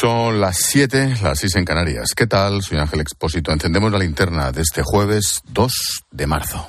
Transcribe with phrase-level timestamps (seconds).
[0.00, 2.14] Son las 7, las 6 en Canarias.
[2.16, 2.62] ¿Qué tal?
[2.62, 3.52] Soy Ángel Expósito.
[3.52, 5.72] Encendemos la linterna de este jueves 2
[6.10, 6.66] de marzo.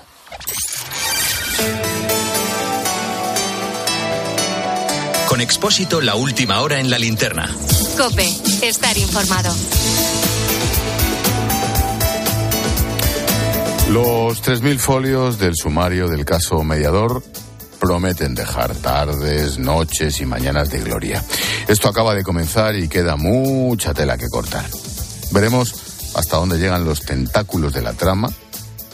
[5.29, 7.49] Con Expósito, la última hora en la linterna.
[7.97, 8.27] Cope,
[8.63, 9.55] estar informado.
[13.91, 17.23] Los 3.000 folios del sumario del caso Mediador
[17.81, 21.23] prometen dejar tardes, noches y mañanas de gloria.
[21.67, 24.63] Esto acaba de comenzar y queda mucha tela que cortar.
[25.31, 25.73] Veremos
[26.15, 28.29] hasta dónde llegan los tentáculos de la trama,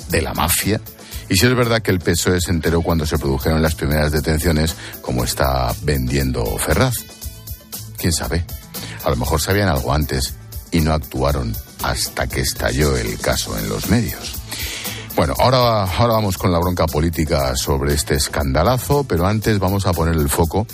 [0.07, 0.79] de la mafia,
[1.27, 4.73] y si es verdad que el PSOE se enteró cuando se produjeron las primeras detenciones,
[5.01, 6.95] como está vendiendo Ferraz.
[7.97, 8.45] ¿Quién sabe?
[9.03, 10.33] A lo mejor sabían algo antes
[10.71, 14.36] y no actuaron hasta que estalló el caso en los medios.
[15.17, 19.91] Bueno, ahora, ahora vamos con la bronca política sobre este escandalazo, pero antes vamos a
[19.91, 20.67] poner el foco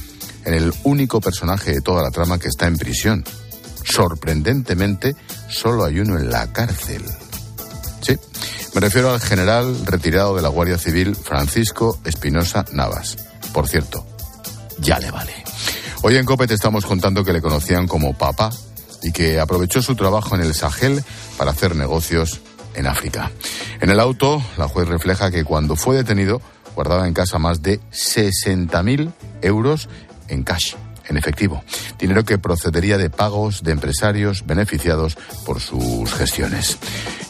[0.44, 3.24] en el único personaje de toda la trama que está en prisión.
[3.86, 5.16] Sorprendentemente,
[5.48, 7.06] solo hay uno en la cárcel.
[8.02, 8.18] Sí,
[8.76, 13.16] me refiero al general retirado de la Guardia Civil, Francisco Espinosa Navas.
[13.54, 14.06] Por cierto,
[14.78, 15.42] ya le vale.
[16.02, 18.50] Hoy en COPE te estamos contando que le conocían como papá
[19.04, 21.02] y que aprovechó su trabajo en el Sahel
[21.38, 22.42] para hacer negocios
[22.76, 23.32] en África.
[23.82, 26.42] En el auto, la juez refleja que cuando fue detenido
[26.76, 29.90] guardaba en casa más de 60.000 euros
[30.28, 30.76] en cash,
[31.08, 31.64] en efectivo,
[32.00, 36.78] dinero que procedería de pagos de empresarios beneficiados por sus gestiones.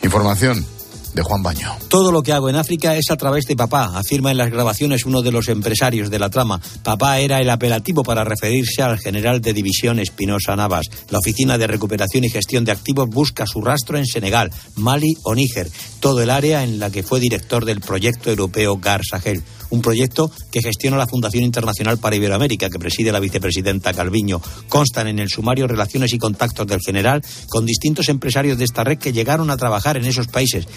[0.04, 0.66] Información
[1.14, 1.70] de Juan Baño.
[1.90, 5.06] Todo lo que hago en África es a través de papá, afirma en las grabaciones
[5.06, 6.60] uno de los empresarios de la trama.
[6.84, 10.88] Papá era el apelativo para referirse al general de división Espinosa Navas.
[11.10, 15.36] La Oficina de Recuperación y Gestión de Activos busca su rastro en Senegal, Mali o
[15.36, 15.70] Níger,
[16.00, 20.32] todo el área en la que fue director del proyecto europeo GAR Sahel un proyecto
[20.52, 24.40] que gestiona la Fundación Internacional para Iberoamérica, que preside la vicepresidenta Calviño.
[24.70, 29.00] Constan en el sumario relaciones y contactos del general con distintos empresarios de esta red
[29.00, 30.68] que llegaron a trabajar en esos países.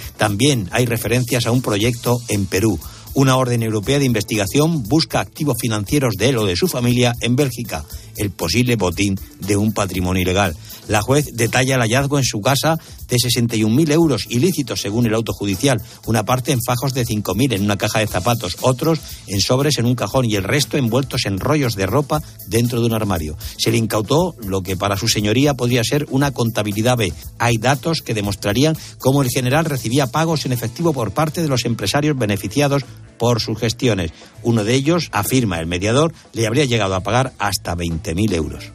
[0.72, 2.78] Hay referencias a un proyecto en Perú.
[3.14, 7.36] Una orden europea de investigación busca activos financieros de él o de su familia en
[7.36, 7.84] Bélgica,
[8.16, 10.56] el posible botín de un patrimonio ilegal.
[10.88, 12.78] La juez detalla el hallazgo en su casa
[13.08, 17.64] de 61.000 euros ilícitos según el auto judicial, una parte en fajos de 5.000 en
[17.64, 21.38] una caja de zapatos, otros en sobres en un cajón y el resto envueltos en
[21.38, 23.36] rollos de ropa dentro de un armario.
[23.58, 27.12] Se le incautó lo que para su señoría podría ser una contabilidad B.
[27.38, 31.64] Hay datos que demostrarían cómo el general recibía pagos en efectivo por parte de los
[31.64, 32.84] empresarios beneficiados
[33.18, 34.12] por sus gestiones.
[34.42, 38.72] Uno de ellos, afirma el mediador, le habría llegado a pagar hasta 20.000 euros.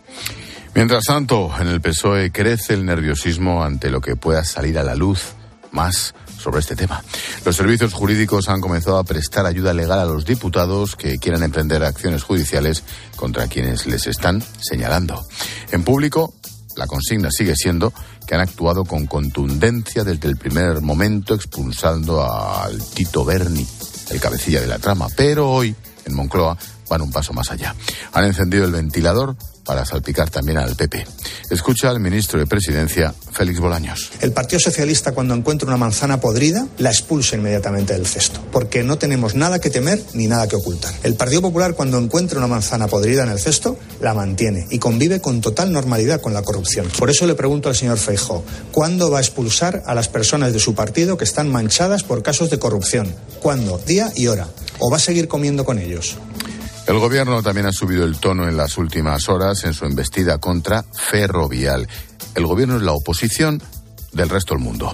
[0.73, 4.95] Mientras tanto, en el PSOE crece el nerviosismo ante lo que pueda salir a la
[4.95, 5.33] luz
[5.71, 7.03] más sobre este tema.
[7.45, 11.83] Los servicios jurídicos han comenzado a prestar ayuda legal a los diputados que quieran emprender
[11.83, 12.83] acciones judiciales
[13.15, 15.21] contra quienes les están señalando.
[15.71, 16.33] En público,
[16.75, 17.93] la consigna sigue siendo
[18.25, 23.67] que han actuado con contundencia desde el primer momento expulsando al Tito Berni,
[24.11, 25.07] el cabecilla de la trama.
[25.15, 26.57] Pero hoy, en Moncloa,
[26.89, 27.75] van un paso más allá.
[28.13, 29.35] Han encendido el ventilador
[29.71, 31.07] para salpicar también al PP.
[31.49, 34.11] Escucha al ministro de Presidencia, Félix Bolaños.
[34.19, 38.97] El Partido Socialista, cuando encuentra una manzana podrida, la expulsa inmediatamente del cesto, porque no
[38.97, 40.93] tenemos nada que temer ni nada que ocultar.
[41.03, 45.21] El Partido Popular, cuando encuentra una manzana podrida en el cesto, la mantiene y convive
[45.21, 46.89] con total normalidad con la corrupción.
[46.99, 48.43] Por eso le pregunto al señor Feijóo,
[48.73, 52.49] ¿cuándo va a expulsar a las personas de su partido que están manchadas por casos
[52.49, 53.15] de corrupción?
[53.41, 53.77] ¿Cuándo?
[53.77, 54.49] Día y hora.
[54.79, 56.17] ¿O va a seguir comiendo con ellos?
[56.91, 60.83] El gobierno también ha subido el tono en las últimas horas en su embestida contra
[60.83, 61.87] Ferrovial.
[62.35, 63.63] El gobierno es la oposición
[64.11, 64.93] del resto del mundo.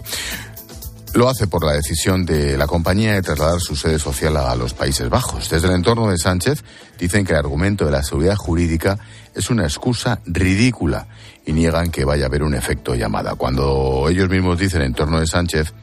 [1.16, 4.76] Lo hace por la decisión de la compañía de trasladar su sede social a los
[4.76, 5.50] Países Bajos.
[5.50, 6.64] Desde el entorno de Sánchez
[7.00, 9.00] dicen que el argumento de la seguridad jurídica
[9.34, 11.08] es una excusa ridícula
[11.48, 13.34] y niegan que vaya a haber un efecto llamada.
[13.34, 15.74] Cuando ellos mismos dicen en torno de Sánchez,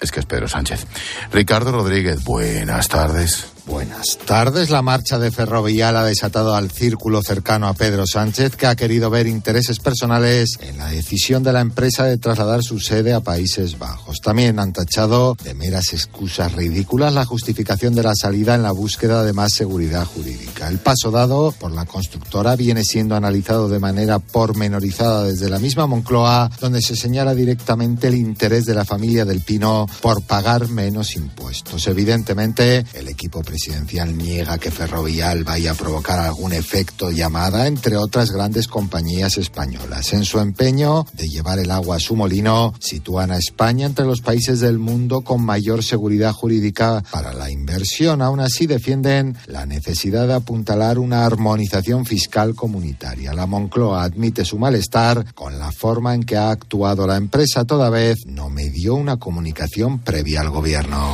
[0.00, 0.86] es que es Pedro Sánchez.
[1.30, 3.51] Ricardo Rodríguez, buenas tardes.
[3.64, 4.70] Buenas tardes.
[4.70, 9.08] La marcha de Ferrovial ha desatado al círculo cercano a Pedro Sánchez, que ha querido
[9.08, 13.78] ver intereses personales en la decisión de la empresa de trasladar su sede a Países
[13.78, 14.18] Bajos.
[14.20, 19.22] También han tachado de meras excusas ridículas la justificación de la salida en la búsqueda
[19.22, 20.66] de más seguridad jurídica.
[20.66, 25.86] El paso dado por la constructora viene siendo analizado de manera pormenorizada desde la misma
[25.86, 31.14] Moncloa, donde se señala directamente el interés de la familia del Pino por pagar menos
[31.14, 31.86] impuestos.
[31.86, 38.30] Evidentemente, el equipo presidencial niega que Ferrovial vaya a provocar algún efecto llamada, entre otras
[38.30, 40.14] grandes compañías españolas.
[40.14, 44.22] En su empeño de llevar el agua a su molino, sitúan a España entre los
[44.22, 48.22] países del mundo con mayor seguridad jurídica para la inversión.
[48.22, 53.34] Aún así defienden la necesidad de apuntalar una armonización fiscal comunitaria.
[53.34, 57.90] La Moncloa admite su malestar con la forma en que ha actuado la empresa, toda
[57.90, 61.12] vez no me dio una comunicación previa al gobierno.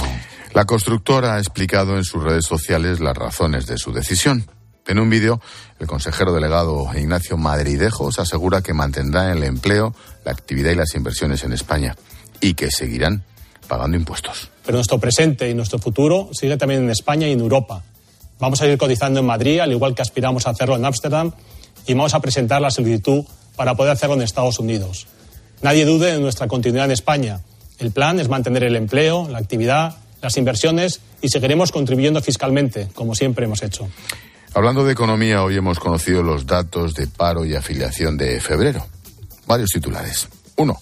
[0.58, 4.44] La constructora ha explicado en sus redes sociales las razones de su decisión.
[4.88, 5.40] En un vídeo,
[5.78, 9.94] el consejero delegado Ignacio Madridejos asegura que mantendrá el empleo,
[10.24, 11.94] la actividad y las inversiones en España
[12.40, 13.22] y que seguirán
[13.68, 14.50] pagando impuestos.
[14.66, 17.84] Pero nuestro presente y nuestro futuro sigue también en España y en Europa.
[18.40, 21.30] Vamos a ir cotizando en Madrid, al igual que aspiramos a hacerlo en Ámsterdam,
[21.86, 23.24] y vamos a presentar la solicitud
[23.54, 25.06] para poder hacerlo en Estados Unidos.
[25.62, 27.42] Nadie dude de nuestra continuidad en España.
[27.78, 33.14] El plan es mantener el empleo, la actividad, las inversiones y seguiremos contribuyendo fiscalmente, como
[33.14, 33.88] siempre hemos hecho.
[34.54, 38.86] Hablando de economía, hoy hemos conocido los datos de paro y afiliación de febrero.
[39.46, 40.28] Varios titulares.
[40.56, 40.76] Uno,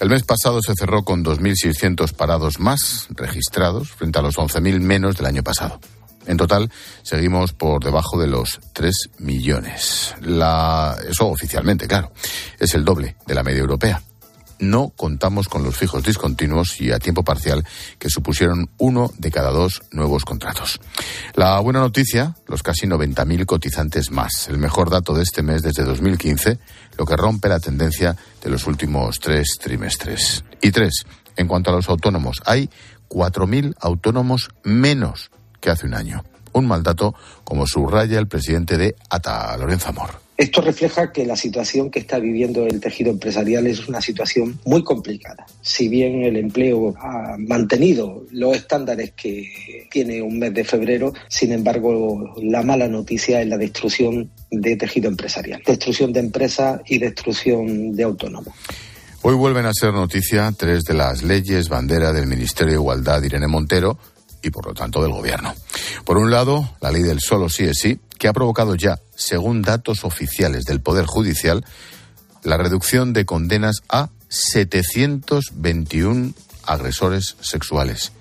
[0.00, 5.16] el mes pasado se cerró con 2.600 parados más registrados frente a los 11.000 menos
[5.16, 5.78] del año pasado.
[6.26, 6.70] En total,
[7.02, 10.14] seguimos por debajo de los 3 millones.
[10.20, 10.96] La...
[11.08, 12.12] Eso oficialmente, claro.
[12.58, 14.02] Es el doble de la media europea
[14.62, 17.66] no contamos con los fijos discontinuos y a tiempo parcial
[17.98, 20.80] que supusieron uno de cada dos nuevos contratos.
[21.34, 25.82] La buena noticia, los casi 90.000 cotizantes más, el mejor dato de este mes desde
[25.82, 26.58] 2015,
[26.96, 30.44] lo que rompe la tendencia de los últimos tres trimestres.
[30.60, 31.06] Y tres,
[31.36, 32.70] en cuanto a los autónomos, hay
[33.08, 36.24] 4.000 autónomos menos que hace un año.
[36.52, 40.21] Un mal dato, como subraya el presidente de ATA, Lorenzo Amor.
[40.36, 44.82] Esto refleja que la situación que está viviendo el tejido empresarial es una situación muy
[44.82, 45.46] complicada.
[45.60, 51.52] Si bien el empleo ha mantenido los estándares que tiene un mes de febrero, sin
[51.52, 57.94] embargo, la mala noticia es la destrucción de tejido empresarial, destrucción de empresas y destrucción
[57.94, 58.54] de autónomos.
[59.24, 63.46] Hoy vuelven a ser noticia tres de las leyes bandera del Ministerio de Igualdad Irene
[63.46, 63.96] Montero
[64.42, 65.54] y por lo tanto del Gobierno.
[66.04, 69.62] Por un lado, la ley del solo sí es sí, que ha provocado ya, según
[69.62, 71.64] datos oficiales del Poder Judicial,
[72.42, 76.34] la reducción de condenas a 721
[76.64, 78.12] agresores sexuales.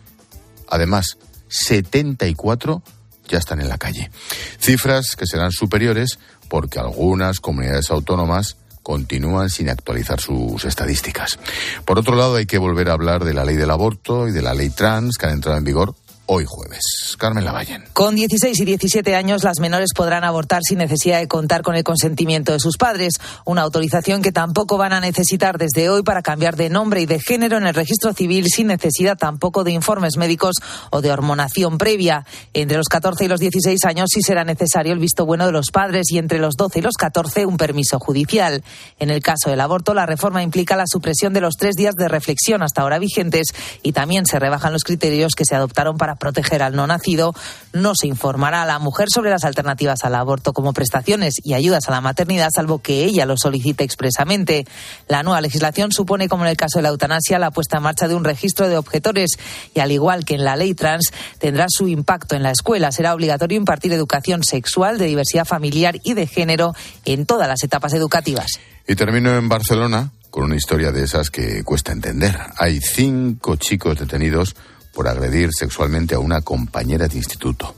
[0.68, 1.18] Además,
[1.50, 2.84] 74
[3.28, 4.12] ya están en la calle.
[4.60, 6.20] Cifras que serán superiores
[6.50, 11.40] porque algunas comunidades autónomas continúan sin actualizar sus estadísticas.
[11.86, 14.42] Por otro lado, hay que volver a hablar de la ley del aborto y de
[14.42, 15.96] la ley trans que han entrado en vigor
[16.34, 17.18] hoy jueves.
[17.18, 17.84] Carmen Lavallen.
[17.92, 21.84] Con 16 y 17 años, las menores podrán abortar sin necesidad de contar con el
[21.84, 26.56] consentimiento de sus padres, una autorización que tampoco van a necesitar desde hoy para cambiar
[26.56, 30.56] de nombre y de género en el registro civil sin necesidad tampoco de informes médicos
[30.90, 32.26] o de hormonación previa.
[32.54, 35.70] Entre los 14 y los 16 años sí será necesario el visto bueno de los
[35.70, 38.64] padres y entre los 12 y los 14 un permiso judicial.
[39.00, 42.08] En el caso del aborto, la reforma implica la supresión de los tres días de
[42.08, 43.48] reflexión hasta ahora vigentes
[43.84, 47.34] y también se rebajan los criterios que se adoptaron para proteger al no nacido,
[47.74, 51.90] no se informará a la mujer sobre las alternativas al aborto como prestaciones y ayudas
[51.90, 54.66] a la maternidad, salvo que ella lo solicite expresamente.
[55.08, 58.08] La nueva legislación supone, como en el caso de la eutanasia, la puesta en marcha
[58.08, 59.32] de un registro de objetores
[59.74, 62.92] y, al igual que en la ley trans, tendrá su impacto en la escuela.
[62.92, 67.94] Será obligatorio impartir educación sexual, de diversidad familiar y de género en todas las etapas
[67.94, 68.60] educativas.
[68.88, 72.38] Y termino en Barcelona con una historia de esas que cuesta entender.
[72.58, 74.56] Hay cinco chicos detenidos
[74.94, 77.76] por agredir sexualmente a una compañera de instituto.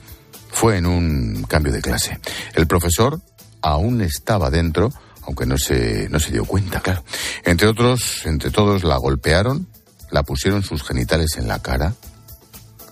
[0.52, 2.20] Fue en un cambio de clase.
[2.54, 3.20] El profesor
[3.62, 4.92] aún estaba dentro,
[5.24, 7.04] aunque no se, no se dio cuenta, claro.
[7.44, 9.68] Entre otros, entre todos la golpearon,
[10.12, 11.96] la pusieron sus genitales en la cara.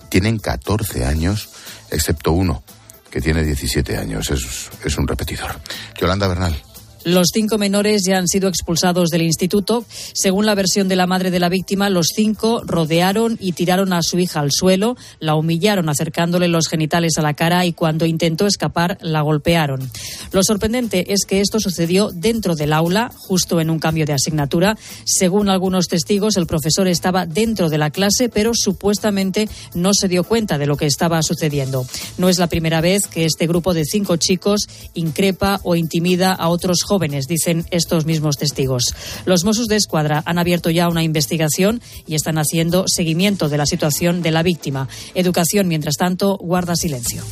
[0.08, 1.50] Tienen 14 años,
[1.90, 2.64] excepto uno,
[3.10, 4.30] que tiene 17 años.
[4.30, 5.60] Es, es un repetidor.
[6.00, 6.60] Yolanda Bernal.
[7.04, 9.84] Los cinco menores ya han sido expulsados del instituto.
[10.14, 14.02] Según la versión de la madre de la víctima, los cinco rodearon y tiraron a
[14.02, 18.46] su hija al suelo, la humillaron acercándole los genitales a la cara y cuando intentó
[18.46, 19.90] escapar la golpearon.
[20.30, 24.78] Lo sorprendente es que esto sucedió dentro del aula, justo en un cambio de asignatura.
[25.04, 30.22] Según algunos testigos, el profesor estaba dentro de la clase, pero supuestamente no se dio
[30.22, 31.84] cuenta de lo que estaba sucediendo.
[32.16, 36.48] No es la primera vez que este grupo de cinco chicos increpa o intimida a
[36.48, 38.94] otros jóvenes jóvenes, dicen estos mismos testigos.
[39.24, 43.64] Los Mossos de Escuadra han abierto ya una investigación y están haciendo seguimiento de la
[43.64, 44.88] situación de la víctima.
[45.14, 47.22] Educación, mientras tanto, guarda silencio.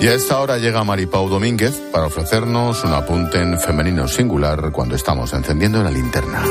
[0.00, 4.94] Y a esta hora llega Maripau Domínguez para ofrecernos un apunte en femenino singular cuando
[4.94, 6.44] estamos encendiendo la linterna.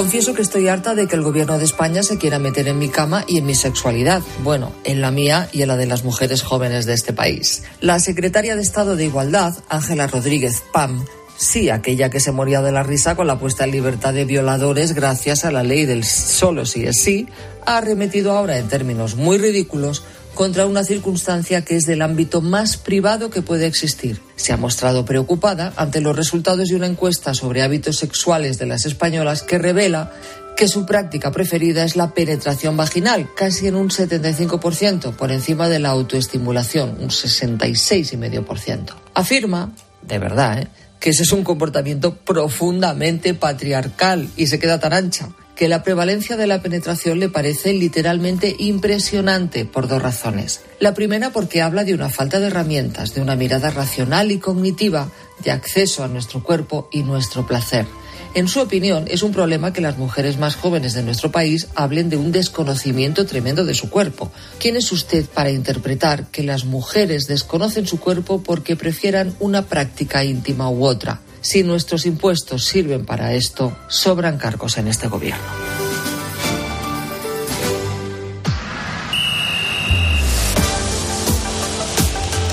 [0.00, 2.88] Confieso que estoy harta de que el gobierno de España se quiera meter en mi
[2.88, 4.22] cama y en mi sexualidad.
[4.42, 7.64] Bueno, en la mía y en la de las mujeres jóvenes de este país.
[7.82, 11.04] La secretaria de Estado de Igualdad, Ángela Rodríguez Pam,
[11.36, 14.94] sí, aquella que se moría de la risa con la puesta en libertad de violadores
[14.94, 17.28] gracias a la ley del solo si es sí,
[17.66, 20.02] ha arremetido ahora en términos muy ridículos
[20.40, 24.22] contra una circunstancia que es del ámbito más privado que puede existir.
[24.36, 28.86] Se ha mostrado preocupada ante los resultados de una encuesta sobre hábitos sexuales de las
[28.86, 30.14] españolas que revela
[30.56, 35.78] que su práctica preferida es la penetración vaginal, casi en un 75%, por encima de
[35.78, 38.94] la autoestimulación, un 66,5%.
[39.12, 40.68] Afirma, de verdad, ¿eh?
[41.00, 45.28] que ese es un comportamiento profundamente patriarcal y se queda tan ancha
[45.60, 50.62] que la prevalencia de la penetración le parece literalmente impresionante por dos razones.
[50.78, 55.10] La primera porque habla de una falta de herramientas, de una mirada racional y cognitiva
[55.44, 57.84] de acceso a nuestro cuerpo y nuestro placer.
[58.32, 62.08] En su opinión, es un problema que las mujeres más jóvenes de nuestro país hablen
[62.08, 64.32] de un desconocimiento tremendo de su cuerpo.
[64.58, 70.24] ¿Quién es usted para interpretar que las mujeres desconocen su cuerpo porque prefieran una práctica
[70.24, 71.20] íntima u otra?
[71.42, 75.42] Si nuestros impuestos sirven para esto, sobran cargos en este gobierno.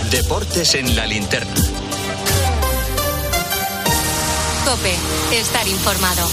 [0.09, 1.53] Deportes en la linterna.
[4.65, 4.95] Cope,
[5.37, 6.27] estar informado.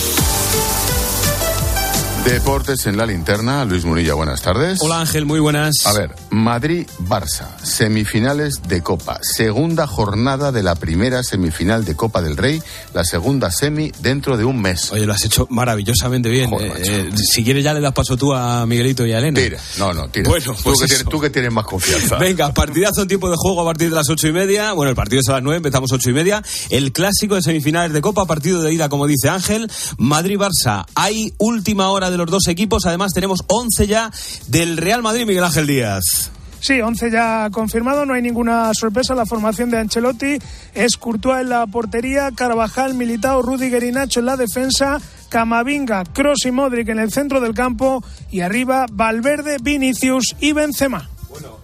[2.24, 3.64] Deportes en la linterna.
[3.66, 4.78] Luis Munilla, buenas tardes.
[4.80, 5.74] Hola Ángel, muy buenas.
[5.84, 12.38] A ver, Madrid-Barça, semifinales de Copa, segunda jornada de la primera semifinal de Copa del
[12.38, 12.62] Rey,
[12.94, 14.90] la segunda semi dentro de un mes.
[14.92, 16.48] Oye, lo has hecho maravillosamente bien.
[16.48, 19.38] Joder, Eh, eh, si quieres ya le das paso tú a Miguelito y a Elena.
[19.38, 20.28] Tira, no, no, tira.
[20.30, 20.94] Bueno, tú, pues que eso.
[20.94, 22.16] tienes, tú que tienes más confianza.
[22.16, 24.72] Venga, partidazo en tiempo de juego a partir de las ocho y media.
[24.72, 26.42] Bueno, el partido es a las nueve, empezamos ocho y media.
[26.70, 29.70] El clásico de semifinales de Copa, partido de ida, como dice Ángel.
[29.98, 30.86] Madrid-Barça.
[30.94, 32.86] Hay última hora de los dos equipos.
[32.86, 34.10] Además, tenemos once ya
[34.48, 36.30] del Real Madrid, Miguel Ángel Díaz.
[36.64, 39.14] Sí, 11 ya confirmado, no hay ninguna sorpresa.
[39.14, 40.38] La formación de Ancelotti
[40.72, 46.46] es Courtois en la portería, Carvajal, Militao, Rudiger y Nacho en la defensa, Camavinga, Cross
[46.46, 51.10] y Modric en el centro del campo y arriba Valverde, Vinicius y Benzema.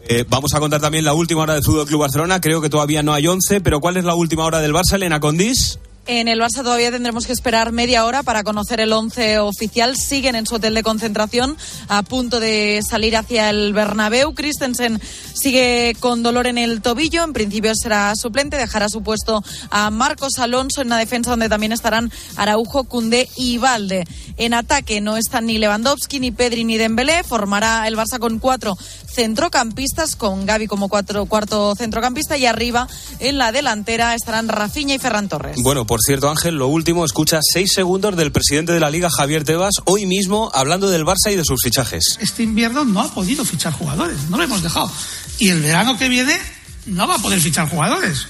[0.07, 2.41] Eh, vamos a contar también la última hora del Fútbol Club Barcelona.
[2.43, 5.19] Creo que todavía no hay once, pero ¿cuál es la última hora del Barça, Elena
[5.19, 5.79] Condis?
[6.13, 9.97] En el Barça todavía tendremos que esperar media hora para conocer el once oficial.
[9.97, 14.35] Siguen en su hotel de concentración a punto de salir hacia el Bernabéu.
[14.35, 15.01] Christensen
[15.35, 17.23] sigue con dolor en el tobillo.
[17.23, 18.57] En principio será suplente.
[18.57, 23.59] Dejará su puesto a Marcos Alonso en la defensa donde también estarán Araujo, Cundé y
[23.59, 24.05] Valde.
[24.37, 27.23] En ataque no están ni Lewandowski, ni Pedri, ni Dembélé.
[27.23, 28.77] Formará el Barça con cuatro
[29.11, 32.89] centrocampistas, con Gaby como cuatro, cuarto centrocampista y arriba
[33.19, 35.57] en la delantera estarán Rafinha y Ferran Torres.
[35.63, 39.45] Bueno, por cierto, Ángel, lo último, escucha seis segundos del presidente de la Liga, Javier
[39.45, 42.19] Tebas, hoy mismo hablando del Barça y de sus fichajes.
[42.21, 44.91] Este invierno no ha podido fichar jugadores, no lo hemos dejado.
[45.39, 46.39] Y el verano que viene
[46.87, 48.27] no va a poder fichar jugadores.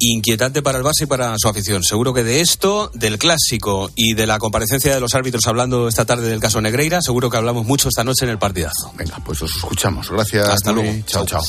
[0.00, 1.82] Inquietante para el Barça y para su afición.
[1.82, 6.04] Seguro que de esto, del clásico y de la comparecencia de los árbitros hablando esta
[6.04, 8.92] tarde del caso Negreira, seguro que hablamos mucho esta noche en el partidazo.
[8.96, 10.08] Venga, pues os escuchamos.
[10.10, 10.48] Gracias.
[10.48, 10.92] Hasta luego.
[11.06, 11.42] Chao, chao.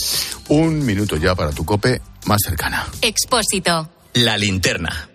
[0.47, 2.87] Un minuto ya para tu cope más cercana.
[3.01, 3.87] Expósito.
[4.13, 5.08] La linterna.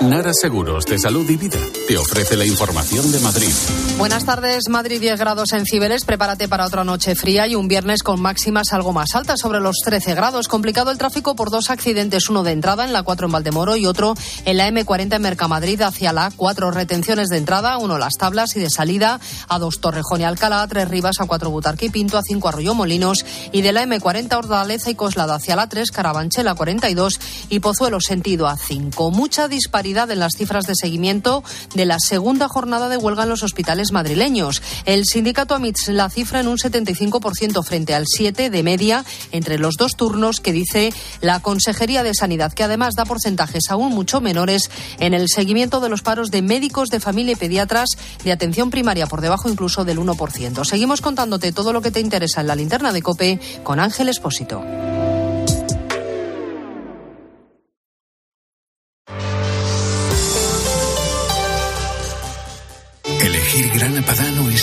[0.00, 3.52] Nara Seguros de Salud y Vida te ofrece la información de Madrid.
[3.98, 8.02] Buenas tardes, Madrid 10 grados en Cibeles, prepárate para otra noche fría y un viernes
[8.02, 10.48] con máximas algo más altas, sobre los 13 grados.
[10.48, 13.86] Complicado el tráfico por dos accidentes, uno de entrada en la 4 en Valdemoro y
[13.86, 14.14] otro
[14.46, 16.70] en la M40 en Mercamadrid hacia la 4.
[16.70, 20.68] Retenciones de entrada, uno Las Tablas y de salida a 2 Torrejón y Alcalá, a
[20.68, 24.36] 3 Rivas, a 4 Butarque y Pinto, a 5 Arroyo Molinos y de la M40
[24.36, 29.10] Ordaleza y Coslada hacia la 3 Carabanchel a 42 y Pozuelo sentido a 5.
[29.10, 31.42] Mucha disparidad en las cifras de seguimiento
[31.74, 34.62] de la segunda jornada de huelga en los hospitales madrileños.
[34.84, 39.74] El sindicato AMITS la cifra en un 75% frente al 7% de media entre los
[39.76, 44.70] dos turnos que dice la Consejería de Sanidad, que además da porcentajes aún mucho menores
[44.98, 47.90] en el seguimiento de los paros de médicos de familia y pediatras
[48.22, 50.64] de atención primaria por debajo incluso del 1%.
[50.64, 54.62] Seguimos contándote todo lo que te interesa en la linterna de COPE con Ángel Espósito.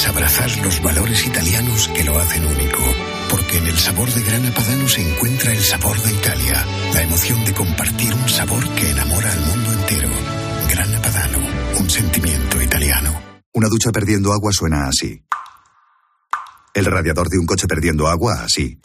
[0.08, 2.84] Abrazar los valores italianos que lo hacen único.
[3.30, 7.44] Porque en el sabor de Grana Padano se encuentra el sabor de Italia, la emoción
[7.46, 10.10] de compartir un sabor que enamora al mundo entero.
[10.70, 11.40] Grana Padano,
[11.80, 13.22] un sentimiento italiano.
[13.54, 15.24] Una ducha perdiendo agua suena así.
[16.74, 18.80] El radiador de un coche perdiendo agua así.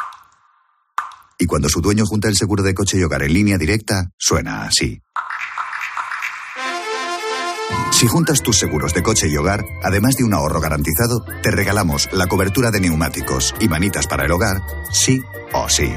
[1.38, 4.64] Y cuando su dueño junta el seguro de coche y hogar en línea directa, suena
[4.64, 5.02] así.
[7.92, 12.10] Si juntas tus seguros de coche y hogar, además de un ahorro garantizado, te regalamos
[12.12, 14.60] la cobertura de neumáticos y manitas para el hogar,
[14.92, 15.90] sí o sí.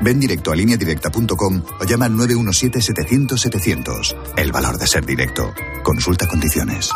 [0.00, 4.16] Ven directo a lineadirecta.com o llama al 917-700-700.
[4.36, 5.52] El valor de ser directo.
[5.82, 6.90] Consulta condiciones.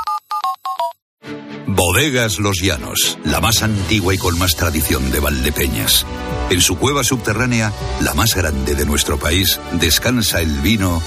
[1.66, 6.04] Bodegas Los Llanos, la más antigua y con más tradición de Valdepeñas.
[6.50, 11.00] En su cueva subterránea, la más grande de nuestro país, descansa el vino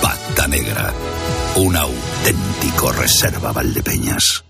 [0.00, 0.92] Pata Negra,
[1.56, 4.44] un auténtico reserva Valdepeñas.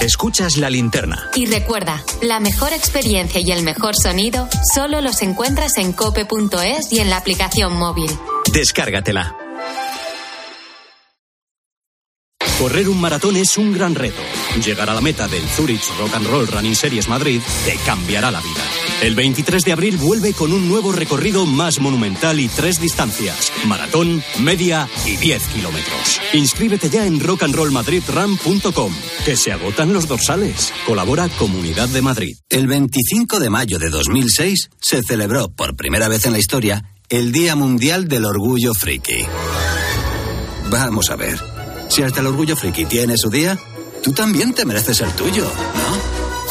[0.00, 1.30] Escuchas la linterna.
[1.34, 7.00] Y recuerda, la mejor experiencia y el mejor sonido solo los encuentras en cope.es y
[7.00, 8.10] en la aplicación móvil.
[8.52, 9.36] Descárgatela.
[12.58, 14.20] Correr un maratón es un gran reto.
[14.64, 18.40] Llegar a la meta del Zurich Rock and Roll Running Series Madrid te cambiará la
[18.40, 18.87] vida.
[19.02, 24.22] El 23 de abril vuelve con un nuevo recorrido más monumental y tres distancias: maratón,
[24.40, 26.20] media y 10 kilómetros.
[26.32, 28.92] Inscríbete ya en rockandrollmadridrun.com,
[29.24, 30.72] que se agotan los dorsales.
[30.86, 32.36] Colabora Comunidad de Madrid.
[32.50, 37.32] El 25 de mayo de 2006 se celebró por primera vez en la historia el
[37.32, 39.24] Día Mundial del Orgullo Friki.
[40.70, 41.38] Vamos a ver.
[41.88, 43.58] Si hasta el orgullo friki tiene su día,
[44.02, 45.46] tú también te mereces el tuyo.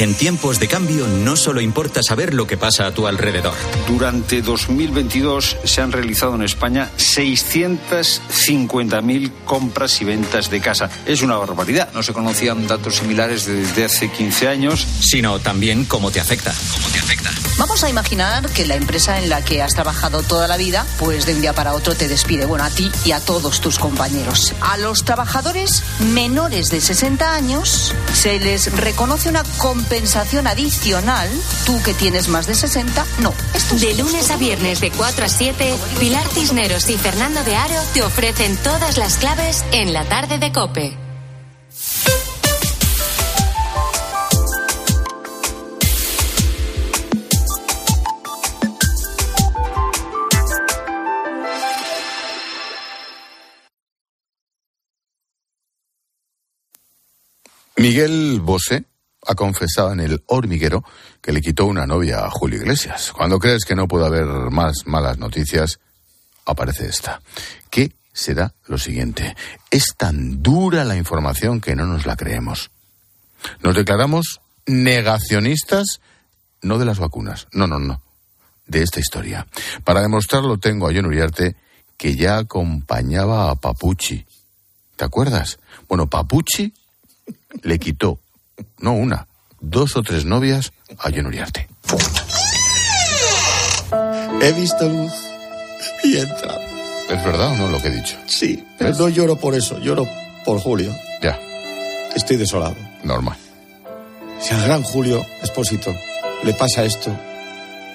[0.00, 3.52] En tiempos de cambio no solo importa saber lo que pasa a tu alrededor.
[3.86, 10.90] Durante 2022 se han realizado en España 650.000 compras y ventas de casa.
[11.06, 11.92] Es una barbaridad.
[11.92, 14.84] No se conocían datos similares desde hace 15 años.
[15.00, 16.52] Sino también cómo te afecta.
[16.72, 17.30] ¿Cómo te afecta?
[17.58, 21.26] Vamos a imaginar que la empresa en la que has trabajado toda la vida, pues
[21.26, 22.46] de un día para otro te despide.
[22.46, 24.54] Bueno, a ti y a todos tus compañeros.
[24.62, 25.82] A los trabajadores
[26.14, 31.28] menores de 60 años se les reconoce una compensación adicional.
[31.66, 33.32] Tú que tienes más de 60, no.
[33.54, 37.80] Esto De lunes a viernes de 4 a 7, Pilar Cisneros y Fernando de Aro
[37.92, 40.96] te ofrecen todas las claves en la tarde de Cope.
[57.76, 58.84] Miguel Bosé
[59.30, 60.84] ha confesado en el hormiguero
[61.22, 63.12] que le quitó una novia a Julio Iglesias.
[63.16, 65.78] Cuando crees que no puede haber más malas noticias,
[66.44, 67.22] aparece esta.
[67.70, 69.36] ¿Qué será lo siguiente?
[69.70, 72.72] Es tan dura la información que no nos la creemos.
[73.62, 76.00] Nos declaramos negacionistas,
[76.62, 78.02] no de las vacunas, no, no, no,
[78.66, 79.46] de esta historia.
[79.84, 81.54] Para demostrarlo tengo a John Uriarte,
[81.96, 84.26] que ya acompañaba a Papuchi.
[84.96, 85.60] ¿Te acuerdas?
[85.88, 86.74] Bueno, Papuchi
[87.62, 88.18] le quitó,
[88.78, 89.26] no una,
[89.60, 91.68] dos o tres novias a John Uriarte.
[94.42, 95.12] He visto luz
[96.04, 96.60] y he entrado.
[97.10, 98.16] ¿Es verdad o no lo que he dicho?
[98.26, 100.08] Sí, pero no lloro por eso, lloro
[100.44, 100.94] por Julio.
[101.20, 101.38] Ya.
[102.14, 102.76] Estoy desolado.
[103.02, 103.36] Normal.
[104.40, 105.94] Si al gran Julio Espósito
[106.44, 107.14] le pasa esto,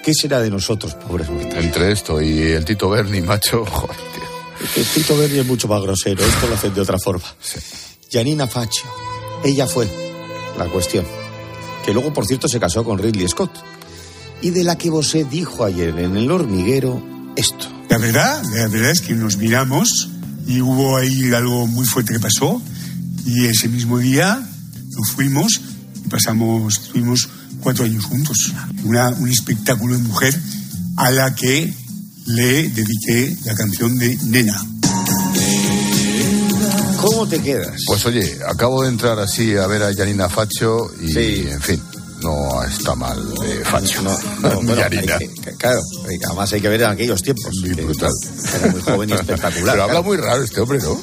[0.03, 1.65] ¿qué será de nosotros, pobres mortales?
[1.65, 4.75] Entre esto y el Tito Berni, macho, joder, tío.
[4.75, 7.25] El Tito Berni es mucho más grosero, esto lo hacen de otra forma.
[8.11, 8.85] Janina Faccio,
[9.43, 9.87] ella fue
[10.57, 11.05] la cuestión.
[11.85, 13.51] Que luego, por cierto, se casó con Ridley Scott.
[14.41, 17.01] Y de la que Bosé dijo ayer en el hormiguero
[17.35, 17.67] esto.
[17.89, 20.09] La verdad, la verdad es que nos miramos
[20.47, 22.61] y hubo ahí algo muy fuerte que pasó
[23.25, 24.39] y ese mismo día
[24.97, 25.61] nos fuimos
[26.03, 27.29] y pasamos, estuvimos
[27.61, 28.53] cuatro años juntos.
[28.83, 30.39] Una, un espectáculo de mujer
[30.97, 31.73] a la que
[32.25, 34.63] le dediqué la canción de Nena.
[37.05, 37.75] ¿Cómo te quedas?
[37.87, 41.81] Pues oye, acabo de entrar así a ver a Yanina Facho y, en fin,
[42.21, 44.01] no está mal de Facho.
[44.01, 45.17] No, no, bueno, Yanina.
[45.17, 45.79] hay que- claro,
[46.27, 47.51] además hay que ver en aquellos tiempos.
[47.63, 48.11] que brutal.
[48.59, 49.73] Era muy joven y espectacular.
[49.75, 50.99] Pero habla muy raro este hombre, ¿no?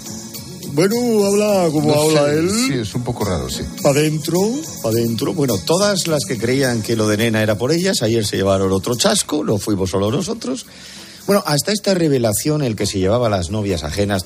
[0.75, 2.51] Bueno, habla como No habla sé, él.
[2.51, 3.63] Sí, es un poco raro, sí.
[3.83, 4.41] Para adentro,
[4.83, 5.35] para adentro.
[5.35, 8.73] Bueno, todas las que creían que lo de nena era por ellas, ayer se llevaron
[8.73, 10.65] otro chasco, no fuimos solo nosotros.
[11.27, 14.25] Bueno, hasta esta revelación, el que se llevaba las novias ajenas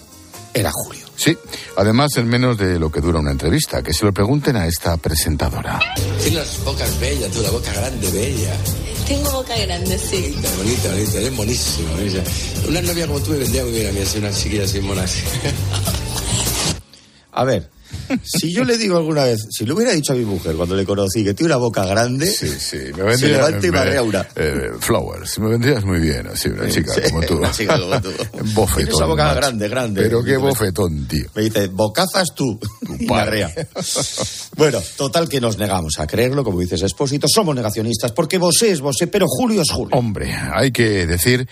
[0.56, 1.06] era Julio.
[1.16, 1.36] Sí,
[1.76, 4.96] además en menos de lo que dura una entrevista, que se lo pregunten a esta
[4.96, 5.78] presentadora.
[6.18, 8.54] Tienes las bocas bellas, tú, la boca grande, bella.
[9.06, 10.34] Tengo boca grande, sí.
[10.34, 11.90] Bonita, bonita, bonita, eres buenísima.
[12.68, 15.04] Una novia como tú me vendría muy bien a mí, así una chiquilla así mona.
[17.32, 17.70] A ver,
[18.22, 20.84] Si yo le digo alguna vez, si le hubiera dicho a mi mujer cuando le
[20.84, 24.02] conocí que tiene una boca grande, Sí, sí, me se vendría, levanta y me- barrea
[24.02, 24.26] una.
[24.36, 27.36] eh, flowers, me vendrías muy bien, así, una chica Sí, como tú.
[27.38, 28.10] una chica como tú.
[28.54, 28.76] bofetón.
[28.84, 29.36] Tiene esa boca macho.
[29.36, 30.02] grande, grande.
[30.02, 31.26] Pero qué bofetón, tío.
[31.34, 32.58] Me dice, bocazas tú.
[32.98, 33.46] Y padre.
[34.56, 38.80] Bueno, total que nos negamos a creerlo, como dices Expósito, somos negacionistas, porque vosé es
[38.80, 39.94] vosé, pero Julio es Julio.
[39.96, 41.46] Hombre, hay que decir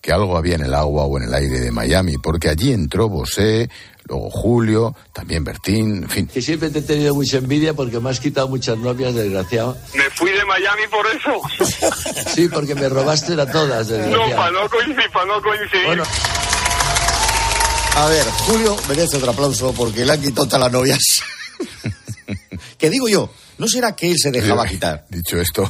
[0.00, 3.08] que algo había en el agua o en el aire de Miami, porque allí entró
[3.08, 3.68] Bosé,
[4.04, 6.26] luego Julio, también Bertín, en fin.
[6.26, 9.76] Que siempre te he tenido mucha envidia porque me has quitado muchas novias, desgraciado.
[9.94, 11.40] Me fui de Miami por eso.
[12.34, 16.02] Sí, porque me robaste a todas, No, para no coincidir, para no coincidir.
[17.96, 21.00] A ver, Julio merece otro aplauso porque le han quitado todas las novias.
[22.78, 25.06] que digo yo, ¿no será que él se dejaba quitar?
[25.08, 25.68] Dicho esto,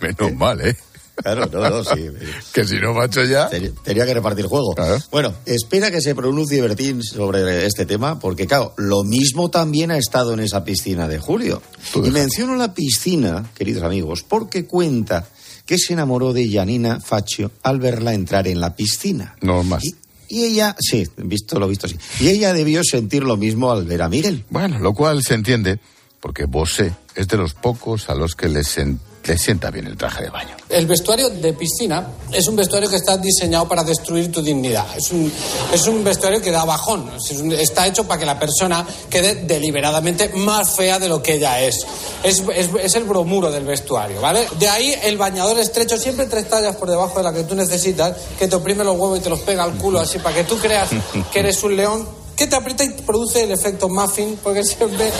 [0.00, 0.76] menos mal, ¿eh?
[1.16, 2.08] Claro, no, no, sí.
[2.52, 3.48] que si no, macho, ya.
[3.48, 4.74] Tenía, que repartir juego.
[5.12, 9.96] Bueno, espera que se pronuncie Bertín sobre este tema, porque claro, lo mismo también ha
[9.96, 11.62] estado en esa piscina de Julio.
[11.94, 15.26] Y menciono la piscina, queridos amigos, porque cuenta
[15.66, 19.36] que se enamoró de Janina Faccio al verla entrar en la piscina.
[19.40, 19.80] Normal.
[20.28, 21.96] Y ella, sí, visto lo visto, sí.
[22.20, 24.44] Y ella debió sentir lo mismo al ver a Miguel.
[24.50, 25.78] Bueno, lo cual se entiende,
[26.20, 29.96] porque Bosé es de los pocos a los que les, sen- les sienta bien el
[29.96, 30.54] traje de baño.
[30.68, 34.84] El vestuario de piscina es un vestuario que está diseñado para destruir tu dignidad.
[34.96, 35.32] Es un,
[35.72, 37.10] es un vestuario que da bajón.
[37.16, 41.34] Es un- está hecho para que la persona quede deliberadamente más fea de lo que
[41.34, 41.86] ella es.
[42.22, 44.46] Es, es- es el bromuro del vestuario, ¿vale?
[44.58, 48.16] De ahí el bañador estrecho, siempre tres tallas por debajo de la que tú necesitas,
[48.38, 50.58] que te oprime los huevos y te los pega al culo así para que tú
[50.58, 50.90] creas
[51.32, 52.23] que eres un león.
[52.36, 55.10] Que te aprieta y produce el efecto muffin, porque siempre,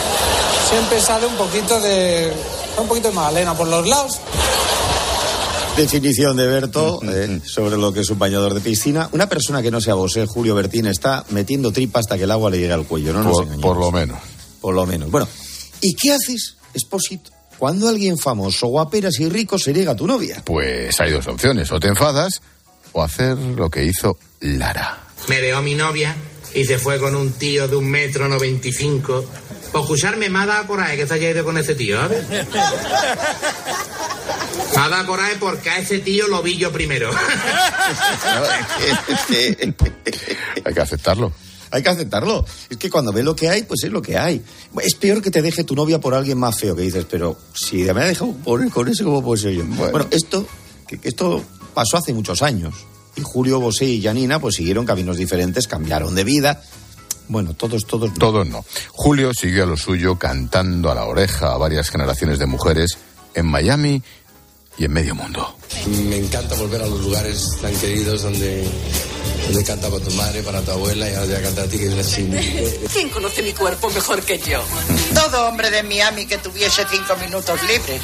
[0.69, 2.31] siempre sale un poquito de.
[2.77, 4.19] un poquito de magdalena por los lados.
[5.77, 9.09] Definición de Berto eh, sobre lo que es un bañador de piscina.
[9.11, 12.49] Una persona que no sea Bosé, Julio Bertín, está metiendo tripa hasta que el agua
[12.49, 13.23] le llegue al cuello, ¿no?
[13.23, 14.17] nos Por, lo menos.
[14.61, 15.11] Por lo menos.
[15.11, 15.27] Bueno,
[15.81, 20.41] ¿y qué haces, Espósito, cuando alguien famoso, guaperas y rico se niega a tu novia?
[20.45, 22.41] Pues hay dos opciones, o te enfadas
[22.93, 25.07] o hacer lo que hizo Lara.
[25.27, 26.15] Me dejó mi novia
[26.55, 29.23] y se fue con un tío de un metro noventa y cinco.
[29.71, 32.27] Por escucharme me ha dado coraje que se haya ido con ese tío, ¿sabes?
[32.29, 32.39] Me
[34.81, 37.11] ha dado coraje porque a ese tío lo vi yo primero.
[40.65, 41.31] Hay que aceptarlo.
[41.71, 42.45] Hay que aceptarlo.
[42.69, 44.41] Es que cuando ve lo que hay, pues es lo que hay.
[44.81, 47.77] Es peor que te deje tu novia por alguien más feo que dices, pero si
[47.83, 49.65] me ha dejado por, con ese, ¿cómo puedo ser yo?
[49.65, 50.47] Bueno, esto,
[50.87, 52.73] que- que esto pasó hace muchos años.
[53.15, 56.61] Y Julio Bosé y Janina pues siguieron caminos diferentes, cambiaron de vida.
[57.27, 58.11] Bueno, todos, todos.
[58.11, 58.17] no.
[58.17, 58.65] Todos no.
[58.91, 62.97] Julio siguió a lo suyo cantando a la oreja a varias generaciones de mujeres
[63.33, 64.01] en Miami
[64.77, 65.55] y en medio mundo.
[65.87, 68.67] Me encanta volver a los lugares tan queridos donde,
[69.47, 71.67] donde canta para tu madre, para tu abuela y ahora te voy a cantar a
[71.67, 72.29] ti que eres así.
[72.93, 74.61] ¿Quién conoce mi cuerpo mejor que yo?
[75.13, 78.01] Todo hombre de Miami que tuviese cinco minutos libres.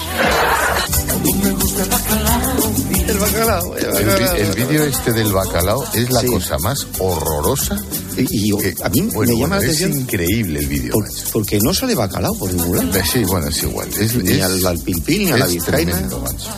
[3.07, 7.77] El bacalao, el El, vi- el vídeo este del bacalao es la cosa más horrorosa.
[8.17, 8.51] Y,
[8.83, 9.91] a mí Bueno, me llama la atención.
[9.91, 10.93] Es increíble el vídeo.
[11.31, 12.91] porque no sale bacalao por ningún lado.
[13.11, 13.89] Sí, bueno, es igual.
[13.99, 15.91] Es, Ni es- al, al pilpil, ni a la vizcaína.
[15.93, 16.49] tremendo, macho.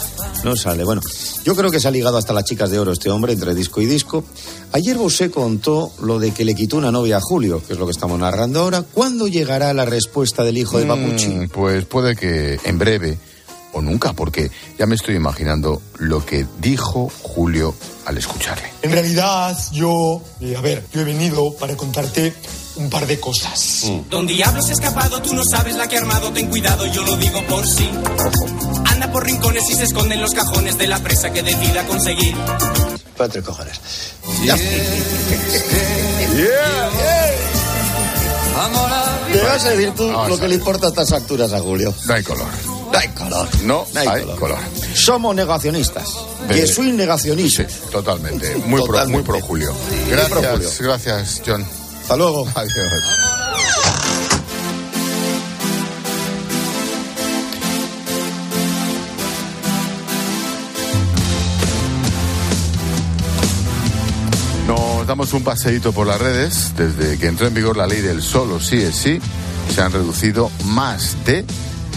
[0.44, 0.84] No sale.
[0.84, 1.02] Bueno,
[1.44, 3.80] yo creo que se ha ligado hasta las chicas de oro este hombre entre disco
[3.82, 4.24] y disco.
[4.74, 7.86] Ayer Bosé contó lo de que le quitó una novia a Julio, que es lo
[7.86, 8.82] que estamos narrando ahora.
[8.84, 11.28] ¿Cuándo llegará la respuesta del hijo de Papuchi?
[11.28, 13.18] Mm, Pues puede que en breve
[13.72, 17.74] o nunca, porque ya me estoy imaginando lo que dijo Julio
[18.06, 18.66] al escucharle.
[18.82, 22.34] En realidad, yo, eh, a ver, yo he venido para contarte
[22.76, 23.86] un par de cosas.
[24.10, 27.02] Don Diablo se ha escapado, tú no sabes la que ha armado, ten cuidado, yo
[27.04, 27.88] lo digo por sí.
[28.86, 32.36] Anda por rincones y se esconde en los cajones de la presa que decida conseguir.
[33.18, 33.80] Cuatro cojones.
[39.32, 41.94] ¿Qué vas a decir tú lo que le importa a estas alturas a Julio?
[42.06, 42.48] No hay color.
[42.92, 43.48] No hay color.
[43.64, 44.40] No hay, hay color.
[44.40, 44.60] color.
[44.94, 46.08] Somos negacionistas.
[46.48, 47.66] De- Que soy negacionista.
[47.92, 48.56] Totalmente.
[48.66, 49.74] Muy, Pro, muy pro Julio.
[49.74, 50.70] pro Gracias, Julio.
[50.80, 51.66] gracias, John.
[52.02, 52.48] Hasta luego.
[52.54, 53.43] Adiós.
[65.32, 66.74] Un paseíto por las redes.
[66.76, 69.22] Desde que entró en vigor la ley del solo sí es sí,
[69.74, 71.46] se han reducido más de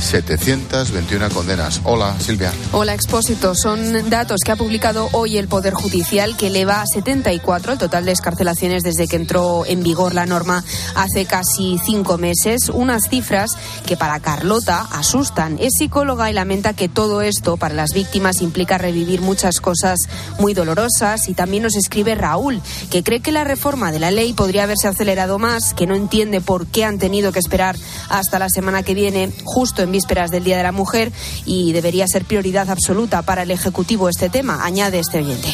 [0.01, 1.81] 721 condenas.
[1.85, 2.53] Hola, Silvia.
[2.73, 3.55] Hola, Expósito.
[3.55, 8.05] Son datos que ha publicado hoy el Poder Judicial que eleva a 74 el total
[8.05, 12.69] de escarcelaciones desde que entró en vigor la norma hace casi cinco meses.
[12.69, 13.51] Unas cifras
[13.87, 15.59] que para Carlota asustan.
[15.61, 20.01] Es psicóloga y lamenta que todo esto para las víctimas implica revivir muchas cosas
[20.39, 21.29] muy dolorosas.
[21.29, 24.89] Y también nos escribe Raúl, que cree que la reforma de la ley podría haberse
[24.89, 27.77] acelerado más, que no entiende por qué han tenido que esperar
[28.09, 31.13] hasta la semana que viene, justo en vísperas del Día de la Mujer,
[31.45, 35.49] y debería ser prioridad absoluta para el Ejecutivo este tema, añade este oyente.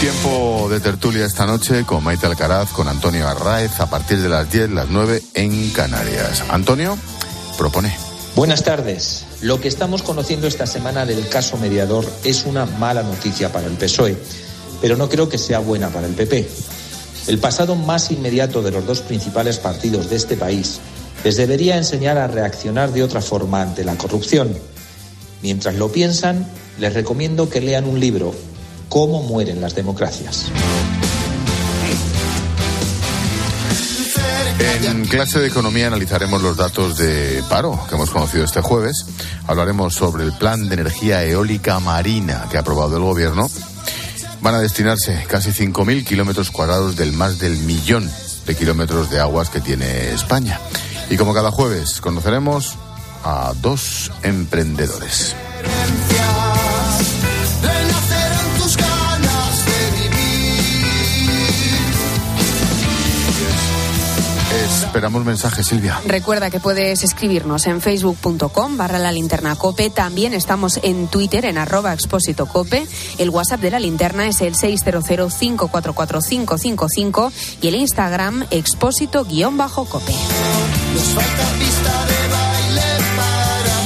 [0.00, 4.50] Tiempo de tertulia esta noche con Maite Alcaraz, con Antonio Arraez, a partir de las
[4.50, 6.42] 10, las 9 en Canarias.
[6.48, 6.98] Antonio,
[7.56, 7.96] propone.
[8.34, 9.26] Buenas tardes.
[9.42, 13.74] Lo que estamos conociendo esta semana del caso mediador es una mala noticia para el
[13.74, 14.16] PSOE,
[14.80, 16.48] pero no creo que sea buena para el PP.
[17.26, 20.80] El pasado más inmediato de los dos principales partidos de este país
[21.24, 24.56] les debería enseñar a reaccionar de otra forma ante la corrupción.
[25.42, 26.46] Mientras lo piensan,
[26.78, 28.34] les recomiendo que lean un libro,
[28.88, 30.50] Cómo mueren las democracias.
[34.84, 39.06] En clase de economía analizaremos los datos de paro que hemos conocido este jueves.
[39.46, 43.48] Hablaremos sobre el plan de energía eólica marina que ha aprobado el gobierno.
[44.42, 48.10] Van a destinarse casi 5.000 kilómetros cuadrados del más del millón
[48.44, 50.60] de kilómetros de aguas que tiene España.
[51.10, 52.76] Y como cada jueves, conoceremos
[53.22, 55.36] a dos emprendedores.
[64.92, 65.98] Esperamos mensajes, Silvia.
[66.04, 69.88] Recuerda que puedes escribirnos en facebook.com barra la linterna cope.
[69.88, 72.86] También estamos en Twitter en arroba expósito cope.
[73.16, 80.12] El WhatsApp de la linterna es el 600544555 y el Instagram expósito guion bajo cope.
[80.12, 82.82] Nos falta pista de baile
[83.16, 83.80] para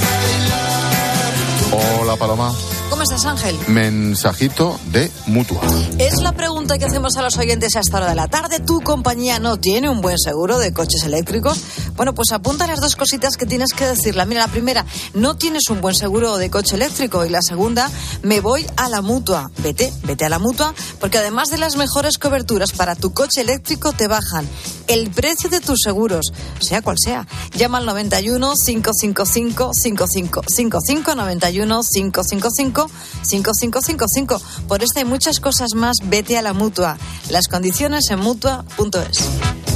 [1.70, 2.02] bailar.
[2.02, 2.52] Hola, Paloma.
[2.88, 3.56] ¿Cómo estás, Ángel?
[3.68, 5.60] Mensajito de mutua.
[5.98, 8.60] Es la pregunta que hacemos a los oyentes a esta hora de la tarde.
[8.60, 11.62] ¿Tu compañía no tiene un buen seguro de coches eléctricos?
[11.96, 14.26] Bueno, pues apunta las dos cositas que tienes que decirla.
[14.26, 17.24] Mira, la primera, no tienes un buen seguro de coche eléctrico.
[17.24, 17.90] Y la segunda,
[18.22, 19.50] me voy a la mutua.
[19.58, 23.92] Vete, vete a la mutua, porque además de las mejores coberturas para tu coche eléctrico,
[23.92, 24.46] te bajan
[24.86, 27.26] el precio de tus seguros, sea cual sea.
[27.54, 32.90] Llama al 91 555 5555 91 555
[33.22, 34.42] 5555.
[34.68, 36.98] Por esta y muchas cosas más, vete a la mutua.
[37.30, 39.75] Las condiciones en mutua.es.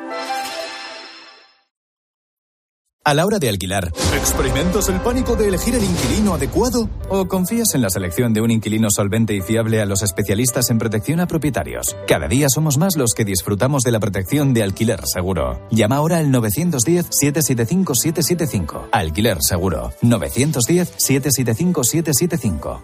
[3.03, 6.87] A la hora de alquilar, ¿experimentas el pánico de elegir el inquilino adecuado?
[7.09, 10.77] ¿O confías en la selección de un inquilino solvente y fiable a los especialistas en
[10.77, 11.95] protección a propietarios?
[12.07, 15.67] Cada día somos más los que disfrutamos de la protección de alquiler seguro.
[15.71, 18.89] Llama ahora al 910-775-775.
[18.91, 19.93] Alquiler seguro.
[20.03, 22.81] 910-775-775.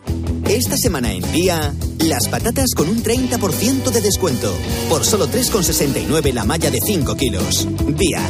[0.49, 4.51] Esta semana en Día, las patatas con un 30% de descuento.
[4.89, 7.67] Por solo 3,69 la malla de 5 kilos.
[7.95, 8.27] Día.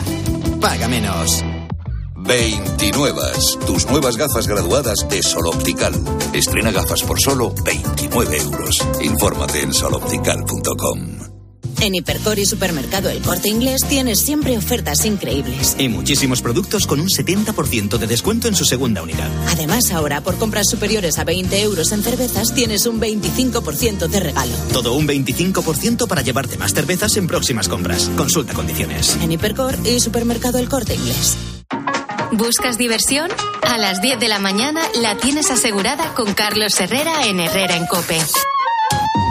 [0.60, 1.46] Paga menos.
[2.28, 3.22] 29.
[3.66, 5.94] Tus nuevas gafas graduadas de Sol Optical.
[6.34, 8.76] Estrena gafas por solo 29 euros.
[9.02, 11.28] Infórmate en soloptical.com.
[11.80, 15.76] En Hipercor y Supermercado El Corte Inglés tienes siempre ofertas increíbles.
[15.78, 19.30] Y muchísimos productos con un 70% de descuento en su segunda unidad.
[19.48, 24.54] Además, ahora por compras superiores a 20 euros en cervezas tienes un 25% de regalo.
[24.74, 28.10] Todo un 25% para llevarte más cervezas en próximas compras.
[28.18, 29.16] Consulta condiciones.
[29.22, 31.38] En Hipercor y Supermercado El Corte Inglés.
[32.32, 33.32] ¿Buscas diversión?
[33.62, 37.88] A las 10 de la mañana la tienes asegurada con Carlos Herrera en Herrera en
[37.88, 38.20] Cope.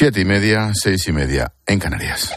[0.00, 2.32] Siete y media, seis y media, en Canarias.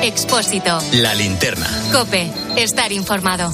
[0.00, 0.78] Expósito.
[0.94, 1.68] La linterna.
[1.92, 2.32] Cope.
[2.56, 3.52] Estar informado.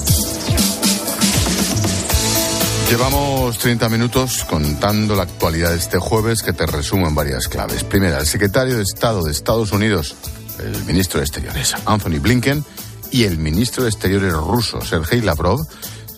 [2.89, 7.83] Llevamos 30 minutos contando la actualidad de este jueves que te resumo en varias claves.
[7.83, 10.15] Primera, el secretario de Estado de Estados Unidos,
[10.59, 12.63] el ministro de Exteriores, Anthony Blinken,
[13.11, 15.67] y el ministro de Exteriores ruso, Sergei Lavrov,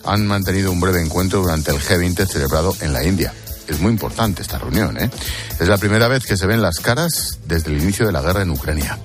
[0.04, 3.34] han mantenido un breve encuentro durante el G20 celebrado en la India.
[3.72, 5.10] Es muy importante esta reunión, ¿eh?
[5.58, 8.42] Es la primera vez que se ven las caras desde el inicio de la guerra
[8.42, 8.98] en Ucrania.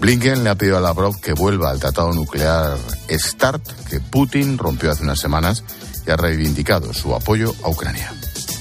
[0.00, 2.78] Blinken le ha pedido a Lavrov que vuelva al tratado nuclear
[3.10, 5.62] START que Putin rompió hace unas semanas
[6.06, 8.12] y ha reivindicado su apoyo a Ucrania.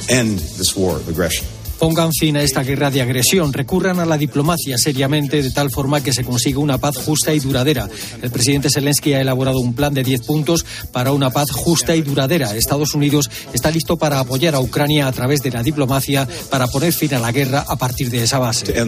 [0.10, 1.53] End this war of aggression.
[1.84, 6.00] Pongan fin a esta guerra de agresión, recurran a la diplomacia seriamente de tal forma
[6.00, 7.90] que se consiga una paz justa y duradera.
[8.22, 12.02] El presidente Zelensky ha elaborado un plan de 10 puntos para una paz justa y
[12.02, 12.56] duradera.
[12.56, 16.94] Estados Unidos está listo para apoyar a Ucrania a través de la diplomacia para poner
[16.94, 18.80] fin a la guerra a partir de esa base.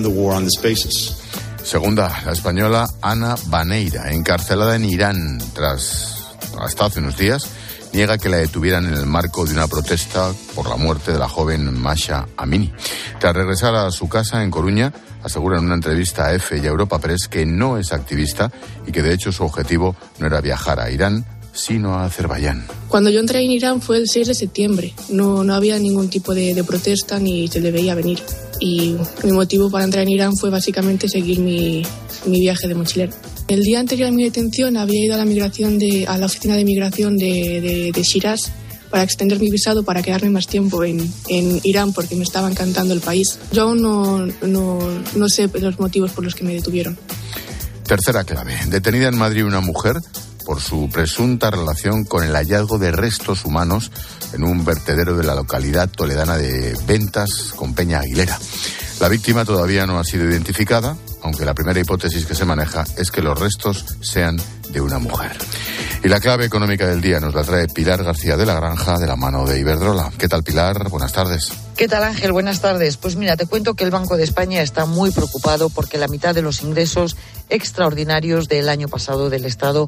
[1.66, 6.16] Segunda, la española Ana Baneira, encarcelada en Irán tras
[6.58, 7.46] hasta hace unos días,
[7.96, 11.30] niega que la detuvieran en el marco de una protesta por la muerte de la
[11.30, 12.74] joven Masha Amini.
[13.20, 14.92] Tras regresar a su casa en Coruña,
[15.24, 18.52] asegura en una entrevista a EFE y a Europa Press que no es activista
[18.86, 21.26] y que de hecho su objetivo no era viajar a Irán,
[21.56, 22.66] sino a Azerbaiyán.
[22.88, 24.94] Cuando yo entré en Irán fue el 6 de septiembre.
[25.10, 28.20] No, no había ningún tipo de, de protesta ni se le veía venir.
[28.60, 31.84] Y mi motivo para entrar en Irán fue básicamente seguir mi,
[32.26, 33.14] mi viaje de mochilero.
[33.48, 36.56] El día anterior a mi detención había ido a la, migración de, a la oficina
[36.56, 38.52] de migración de, de, de Shiraz
[38.90, 42.94] para extender mi visado para quedarme más tiempo en, en Irán porque me estaba encantando
[42.94, 43.40] el país.
[43.52, 44.80] Yo aún no, no,
[45.16, 46.98] no sé los motivos por los que me detuvieron.
[47.86, 48.54] Tercera clave.
[48.68, 49.98] Detenida en Madrid una mujer
[50.46, 53.92] por su presunta relación con el hallazgo de restos humanos
[54.34, 58.40] en un vertedero de la localidad toledana de Ventas con Peña Aguilera.
[59.00, 63.12] La víctima todavía no ha sido identificada, aunque la primera hipótesis que se maneja es
[63.12, 64.38] que los restos sean
[64.70, 65.38] de una mujer.
[66.04, 69.08] Y la clave económica del día nos la trae Pilar García de la Granja de
[69.08, 70.12] la mano de Iberdrola.
[70.18, 70.90] ¿Qué tal Pilar?
[70.90, 71.52] Buenas tardes.
[71.76, 72.32] ¿Qué tal Ángel?
[72.32, 72.98] Buenas tardes.
[72.98, 76.36] Pues mira, te cuento que el Banco de España está muy preocupado porque la mitad
[76.36, 77.18] de los ingresos
[77.50, 79.88] extraordinarios del año pasado del Estado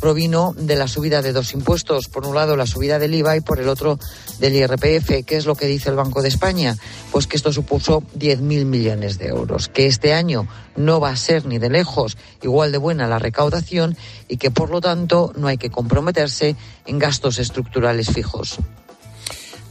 [0.00, 2.08] provino de la subida de dos impuestos.
[2.08, 3.98] Por un lado, la subida del IVA y por el otro
[4.38, 5.24] del IRPF.
[5.24, 6.76] ¿Qué es lo que dice el Banco de España?
[7.12, 9.68] Pues que esto supuso 10.000 millones de euros.
[9.68, 13.96] Que este año no va a ser ni de lejos igual de buena la recaudación
[14.26, 18.58] y que, por lo tanto, no hay que comprometerse en gastos estructurales fijos.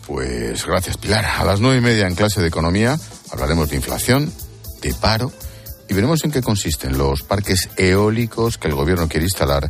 [0.05, 1.25] Pues gracias, Pilar.
[1.25, 2.97] A las nueve y media en clase de economía
[3.31, 4.31] hablaremos de inflación,
[4.81, 5.31] de paro
[5.87, 9.69] y veremos en qué consisten los parques eólicos que el gobierno quiere instalar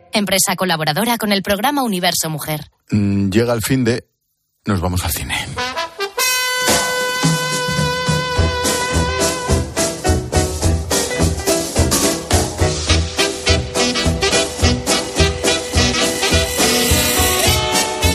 [0.13, 2.69] empresa colaboradora con el programa Universo Mujer.
[2.89, 4.05] Mm, llega el fin de...
[4.65, 5.35] Nos vamos al cine.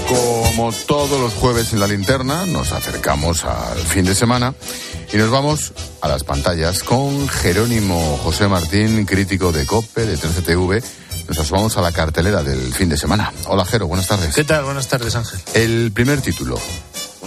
[0.08, 4.54] Como todos los jueves en la linterna, nos acercamos al fin de semana
[5.12, 10.82] y nos vamos a las pantallas con Jerónimo José Martín, crítico de COPE, de 13TV.
[11.28, 13.32] Nos asomamos a la cartelera del fin de semana.
[13.46, 14.34] Hola, Jero, buenas tardes.
[14.34, 14.64] ¿Qué tal?
[14.64, 15.40] Buenas tardes, Ángel.
[15.54, 16.58] El primer título,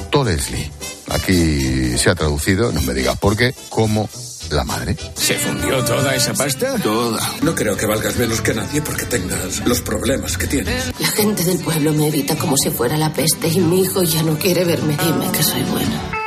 [0.09, 0.71] Tolesley.
[1.09, 4.07] Aquí se ha traducido, no me digas por qué, como
[4.51, 4.95] la madre.
[5.15, 6.75] ¿Se fundió toda esa pasta?
[6.81, 7.19] Toda.
[7.41, 10.91] No creo que valgas menos que nadie porque tengas los problemas que tienes.
[10.99, 14.23] La gente del pueblo me evita como si fuera la peste y mi hijo ya
[14.23, 14.97] no quiere verme.
[14.97, 16.18] Dime que soy buena.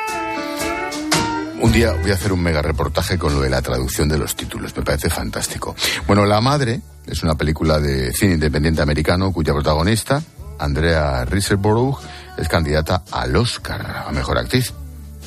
[1.62, 4.34] Un día voy a hacer un mega reportaje con lo de la traducción de los
[4.34, 4.76] títulos.
[4.76, 5.76] Me parece fantástico.
[6.08, 10.24] Bueno, La Madre es una película de cine independiente americano cuya protagonista,
[10.58, 12.00] Andrea Riseborough,
[12.36, 14.74] es candidata al Oscar a Mejor Actriz.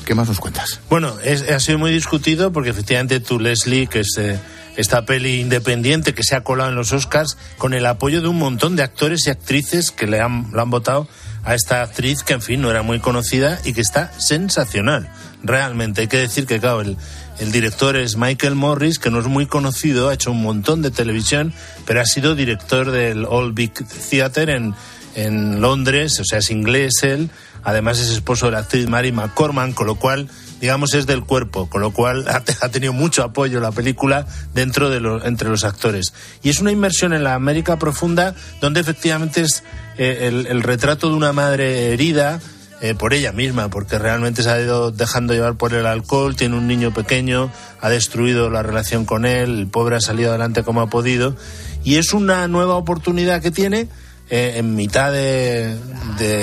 [0.04, 0.78] ¿Qué más nos cuentas?
[0.90, 4.38] Bueno, es, ha sido muy discutido porque efectivamente tú, Leslie, que es eh,
[4.76, 8.36] esta peli independiente que se ha colado en los Oscars, con el apoyo de un
[8.36, 11.08] montón de actores y actrices que le han, han votado
[11.46, 15.08] a esta actriz que, en fin, no era muy conocida y que está sensacional,
[15.42, 16.02] realmente.
[16.02, 16.98] Hay que decir que, claro, el,
[17.38, 20.90] el director es Michael Morris, que no es muy conocido, ha hecho un montón de
[20.90, 21.54] televisión,
[21.86, 23.72] pero ha sido director del All Big
[24.10, 24.74] Theatre en,
[25.14, 27.30] en Londres, o sea, es inglés él,
[27.66, 30.28] Además es esposo de la actriz Mary McCorman, con lo cual,
[30.60, 32.26] digamos, es del cuerpo, con lo cual
[32.60, 36.12] ha, tenido mucho apoyo la película dentro de lo, entre los actores.
[36.42, 39.62] Y es una inmersión en la América profunda donde efectivamente es
[39.98, 42.40] eh, el, retrato de una madre herida,
[42.82, 46.58] eh, por ella misma, porque realmente se ha ido dejando llevar por el alcohol, tiene
[46.58, 47.50] un niño pequeño,
[47.80, 51.36] ha destruido la relación con él, el pobre ha salido adelante como ha podido,
[51.84, 53.88] y es una nueva oportunidad que tiene
[54.28, 55.78] eh, en mitad de,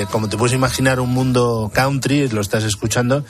[0.10, 3.26] como te puedes imaginar, un mundo country, lo estás escuchando,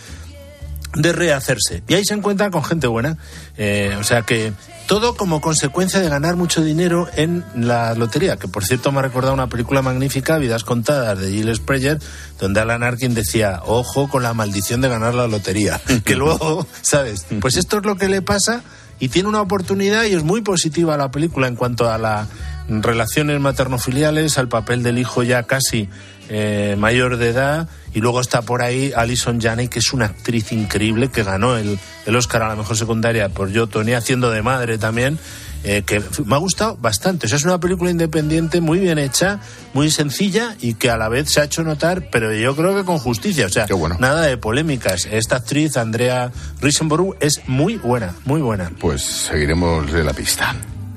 [0.96, 1.84] de rehacerse.
[1.88, 3.18] Y ahí se encuentra con gente buena.
[3.58, 4.54] Eh, o sea que
[4.88, 9.02] todo como consecuencia de ganar mucho dinero en la lotería, que por cierto me ha
[9.02, 12.00] recordado una película magnífica, Vidas Contadas, de Gilles Spreyer,
[12.40, 15.82] donde Alan Arkin decía, ojo con la maldición de ganar la lotería.
[16.06, 17.26] que luego, ¿sabes?
[17.40, 18.64] Pues esto es lo que le pasa
[19.00, 22.28] y tiene una oportunidad y es muy positiva la película en cuanto a las
[22.68, 25.90] relaciones materno-filiales, al papel del hijo ya casi
[26.30, 30.52] eh, mayor de edad y luego está por ahí Alison Janney que es una actriz
[30.52, 34.42] increíble que ganó el, el Oscar a la mejor secundaria por Yo Tony haciendo de
[34.42, 35.20] madre también
[35.66, 37.26] eh, que me ha gustado bastante.
[37.26, 39.40] O sea, es una película independiente muy bien hecha,
[39.74, 42.84] muy sencilla y que a la vez se ha hecho notar, pero yo creo que
[42.84, 43.46] con justicia.
[43.46, 43.66] O sea,
[43.98, 45.08] nada de polémicas.
[45.10, 48.72] Esta actriz, Andrea Risenborough, es muy buena, muy buena.
[48.78, 50.54] Pues seguiremos de la pista.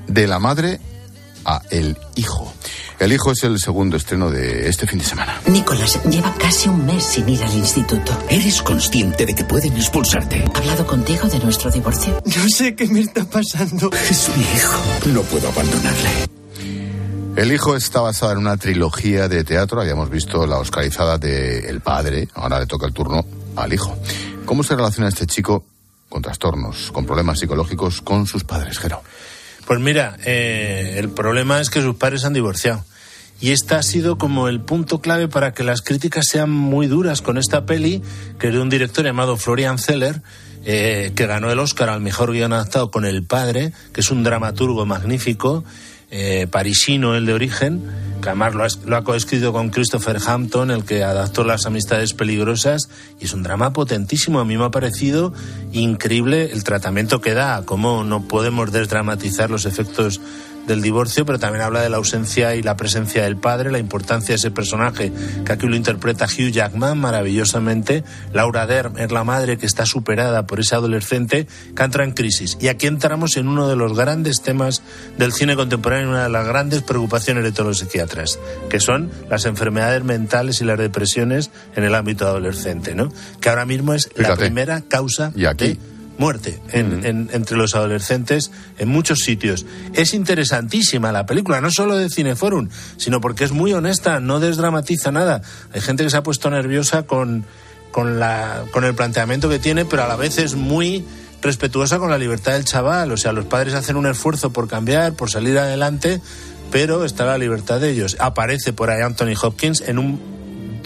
[0.07, 0.81] De la madre
[1.47, 2.53] a el hijo.
[2.99, 5.41] El hijo es el segundo estreno de este fin de semana.
[5.47, 8.11] Nicolás lleva casi un mes sin ir al instituto.
[8.29, 10.43] ¿Eres consciente de que pueden expulsarte?
[10.53, 12.21] ¿Ha hablado contigo de nuestro divorcio?
[12.25, 13.89] No sé qué me está pasando.
[13.91, 15.13] Es mi hijo.
[15.13, 16.09] No puedo abandonarle.
[17.37, 19.79] El hijo está basado en una trilogía de teatro.
[19.79, 22.27] Habíamos visto la oscarizada de El padre.
[22.33, 23.23] Ahora le toca el turno
[23.55, 23.95] al hijo.
[24.45, 25.63] ¿Cómo se relaciona este chico
[26.09, 29.03] con trastornos, con problemas psicológicos con sus padres, Jero?
[29.67, 32.85] Pues mira, eh, el problema es que sus padres han divorciado.
[33.41, 37.21] Y este ha sido como el punto clave para que las críticas sean muy duras
[37.21, 38.01] con esta peli,
[38.39, 40.21] que es de un director llamado Florian Zeller,
[40.65, 44.23] eh, que ganó el Oscar al mejor guion adaptado con El Padre, que es un
[44.23, 45.65] dramaturgo magnífico,
[46.09, 47.83] eh, parisino el de origen,
[48.21, 52.13] que además lo ha, lo ha coescrito con Christopher Hampton, el que adaptó Las Amistades
[52.13, 52.89] Peligrosas,
[53.19, 54.39] y es un drama potentísimo.
[54.39, 55.33] A mí me ha parecido
[55.73, 60.21] increíble el tratamiento que da, cómo no podemos desdramatizar los efectos
[60.67, 64.29] del divorcio, pero también habla de la ausencia y la presencia del padre, la importancia
[64.29, 65.11] de ese personaje,
[65.45, 68.03] que aquí lo interpreta Hugh Jackman maravillosamente.
[68.33, 72.57] Laura Dern es la madre que está superada por ese adolescente que entra en crisis.
[72.59, 74.81] Y aquí entramos en uno de los grandes temas
[75.17, 78.39] del cine contemporáneo, una de las grandes preocupaciones de todos los psiquiatras,
[78.69, 83.11] que son las enfermedades mentales y las depresiones en el ámbito adolescente, ¿no?
[83.39, 88.51] Que ahora mismo es la primera causa y aquí, de muerte en, entre los adolescentes
[88.77, 89.65] en muchos sitios.
[89.93, 95.11] Es interesantísima la película, no solo de Cineforum, sino porque es muy honesta, no desdramatiza
[95.11, 95.41] nada.
[95.73, 97.45] Hay gente que se ha puesto nerviosa con,
[97.91, 101.05] con, la, con el planteamiento que tiene, pero a la vez es muy
[101.41, 103.11] respetuosa con la libertad del chaval.
[103.11, 106.21] O sea, los padres hacen un esfuerzo por cambiar, por salir adelante,
[106.71, 108.17] pero está la libertad de ellos.
[108.19, 110.36] Aparece por ahí Anthony Hopkins en un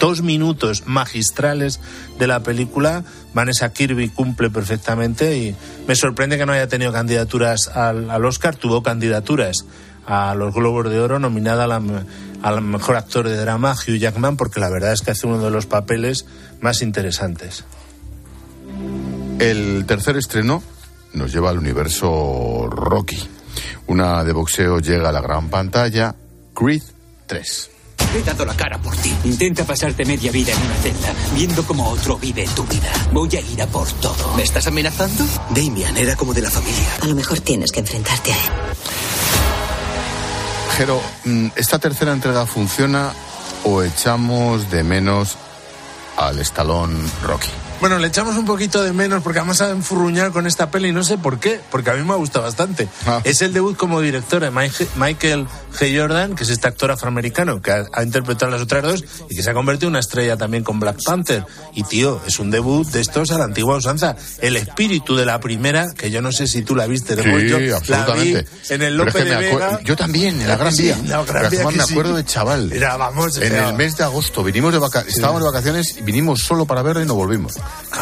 [0.02, 1.78] dos minutos magistrales
[2.18, 5.54] de la película, Vanessa Kirby cumple perfectamente y
[5.86, 9.64] me sorprende que no haya tenido candidaturas al, Oscar, tuvo candidaturas
[10.04, 11.80] a los Globos de Oro, nominada
[12.42, 15.50] al mejor actor de drama, Hugh Jackman, porque la verdad es que hace uno de
[15.50, 16.26] los papeles
[16.60, 17.64] más interesantes.
[19.38, 20.64] El tercer estreno
[21.12, 23.22] nos lleva al universo Rocky.
[23.86, 26.16] Una de boxeo llega a la gran pantalla,
[26.54, 26.82] Creed
[27.26, 27.71] 3.
[28.14, 29.14] He dado la cara por ti.
[29.24, 32.92] Intenta pasarte media vida en una celda, viendo cómo otro vive tu vida.
[33.12, 34.34] Voy a ir a por todo.
[34.36, 35.24] ¿Me estás amenazando?
[35.50, 36.96] Damian era como de la familia.
[37.00, 38.50] A lo mejor tienes que enfrentarte a él.
[40.76, 43.12] Jero, mm, ¿esta tercera entrega funciona
[43.64, 45.36] o echamos de menos
[46.16, 47.61] al estalón Rocky?
[47.82, 50.92] Bueno, le echamos un poquito de menos porque vamos a enfurruñar con esta peli y
[50.92, 52.88] no sé por qué, porque a mí me gusta bastante.
[53.06, 53.20] Ah.
[53.24, 56.00] Es el debut como director de Michael G.
[56.00, 59.42] Jordan, que es este actor afroamericano que ha, ha interpretado las otras dos y que
[59.42, 61.44] se ha convertido en una estrella también con Black Panther.
[61.74, 64.14] Y tío, es un debut de estos a la antigua usanza.
[64.40, 67.34] El espíritu de la primera, que yo no sé si tú la viste, Sí, la
[67.58, 68.46] vi absolutamente.
[68.68, 69.80] en el Pero es que de Vega.
[69.82, 70.94] Yo también, en la Gran Sí, Vía.
[71.00, 71.92] en la Gran Vía me sí.
[71.92, 72.72] acuerdo de chaval.
[72.72, 76.02] Era, vamos, en era- el mes de agosto vinimos de, vaca- estábamos de vacaciones y
[76.02, 77.54] vinimos solo para verla y no volvimos.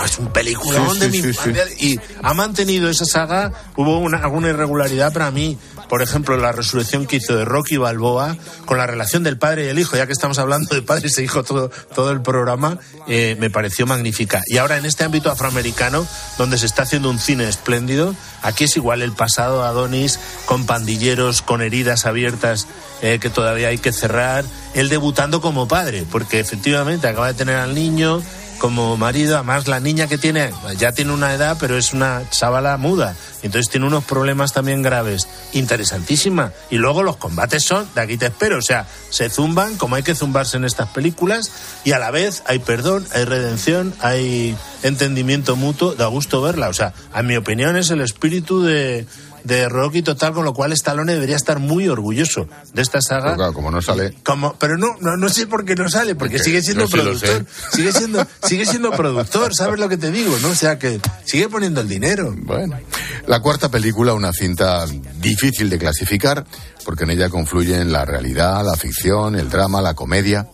[0.04, 1.48] Es un peliculón Sí, de sí, mi sí, sí.
[1.50, 1.64] infancia.
[1.78, 3.52] Y ha mantenido esa saga.
[3.76, 5.58] Hubo una, alguna irregularidad para mí.
[5.88, 9.68] Por ejemplo, la resurrección que hizo de Rocky Balboa con la relación del padre y
[9.68, 13.36] el hijo, ya que estamos hablando de padres e hijos todo, todo el programa, eh,
[13.40, 14.40] me pareció magnífica.
[14.46, 16.06] Y ahora en este ámbito afroamericano,
[16.38, 21.42] donde se está haciendo un cine espléndido, aquí es igual el pasado Adonis, con pandilleros,
[21.42, 22.68] con heridas abiertas
[23.02, 24.44] eh, que todavía hay que cerrar,
[24.74, 28.22] él debutando como padre, porque efectivamente acaba de tener al niño,
[28.60, 32.76] como marido, además la niña que tiene ya tiene una edad, pero es una chavala
[32.76, 36.52] muda, entonces tiene unos problemas también graves, interesantísima.
[36.70, 40.02] Y luego los combates son, de aquí te espero, o sea, se zumban como hay
[40.02, 41.50] que zumbarse en estas películas
[41.84, 46.74] y a la vez hay perdón, hay redención, hay entendimiento mutuo, da gusto verla, o
[46.74, 49.06] sea, a mi opinión es el espíritu de
[49.44, 53.24] de Rocky total, con lo cual Stallone debería estar muy orgulloso de esta saga.
[53.24, 54.14] Pero claro, como no sale.
[54.24, 57.46] Como, pero no, no, no sé por qué no sale, porque sigue siendo no, productor.
[57.72, 60.36] Sigue siendo, sigue siendo productor, ¿sabes lo que te digo?
[60.40, 60.48] ¿No?
[60.48, 62.34] O sea que sigue poniendo el dinero.
[62.36, 62.78] Bueno.
[63.26, 64.86] La cuarta película, una cinta
[65.20, 66.44] difícil de clasificar,
[66.84, 70.48] porque en ella confluyen la realidad, la ficción, el drama, la comedia,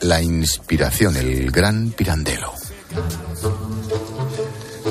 [0.00, 2.52] la inspiración, el gran pirandelo.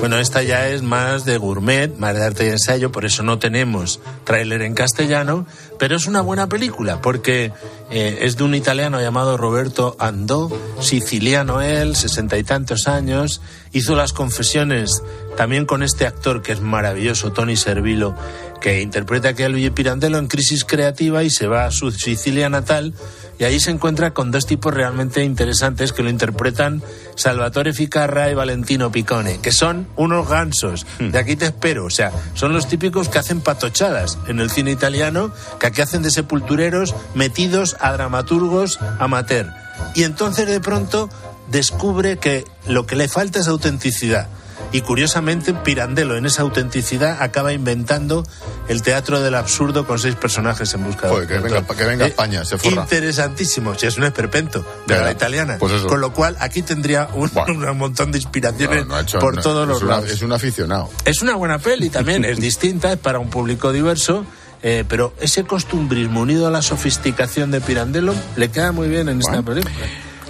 [0.00, 3.38] Bueno, esta ya es más de gourmet, más de arte y ensayo, por eso no
[3.38, 5.46] tenemos tráiler en castellano,
[5.78, 7.50] pero es una buena película porque
[7.90, 13.40] eh, es de un italiano llamado Roberto Andò, siciliano él, sesenta y tantos años,
[13.72, 15.02] hizo las confesiones
[15.36, 18.16] también con este actor que es maravilloso, Tony Servilo,
[18.60, 22.48] que interpreta aquí a Luigi Pirandello en crisis creativa y se va a su Sicilia
[22.48, 22.94] natal
[23.38, 26.82] y ahí se encuentra con dos tipos realmente interesantes que lo interpretan
[27.16, 30.86] Salvatore Ficarra y Valentino Piccone, que son unos gansos.
[30.98, 31.84] De aquí te espero.
[31.84, 36.02] O sea, son los típicos que hacen patochadas en el cine italiano, que aquí hacen
[36.02, 39.46] de sepultureros metidos a dramaturgos amateur.
[39.94, 41.08] Y entonces de pronto
[41.48, 44.28] descubre que lo que le falta es autenticidad.
[44.72, 48.26] Y curiosamente, Pirandello en esa autenticidad acaba inventando
[48.68, 52.08] el teatro del absurdo con seis personajes en busca de que venga, que venga a
[52.08, 52.82] Eh, España, se forra.
[52.82, 55.56] Interesantísimo, si es un esperpento de la italiana.
[55.60, 55.82] pues.
[55.82, 59.36] Con lo cual, aquí tendría un, un montón de inspiraciones No, no ha hecho- por
[59.36, 60.10] no, todos los una- lados.
[60.10, 60.90] Es un aficionado.
[61.04, 64.24] Es una buena peli también, es distinta, es para un público diverso,
[64.62, 69.20] eh, pero ese costumbrismo unido a la sofisticación de Pirandello le queda muy bien en
[69.20, 69.74] esta película.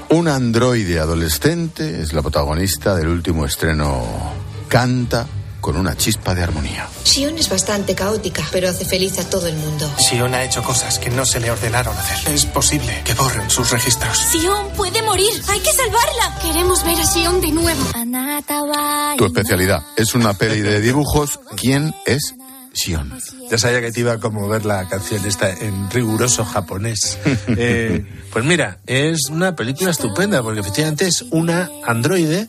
[0.09, 4.05] Un androide adolescente es la protagonista del último estreno
[4.69, 5.27] Canta
[5.61, 6.89] con una chispa de armonía.
[7.03, 9.91] Sion es bastante caótica, pero hace feliz a todo el mundo.
[9.99, 12.33] Sion ha hecho cosas que no se le ordenaron hacer.
[12.33, 14.17] Es posible que borren sus registros.
[14.17, 15.33] Sion puede morir.
[15.49, 16.39] Hay que salvarla.
[16.41, 17.85] Queremos ver a Sion de nuevo.
[19.19, 21.41] Tu especialidad es una peli de dibujos.
[21.57, 22.37] ¿Quién es
[22.77, 23.13] Sion?
[23.51, 27.19] Ya sabía que te iba a conmover la canción esta en riguroso japonés.
[27.59, 32.49] Eh, pues mira, es una película estupenda porque efectivamente es una androide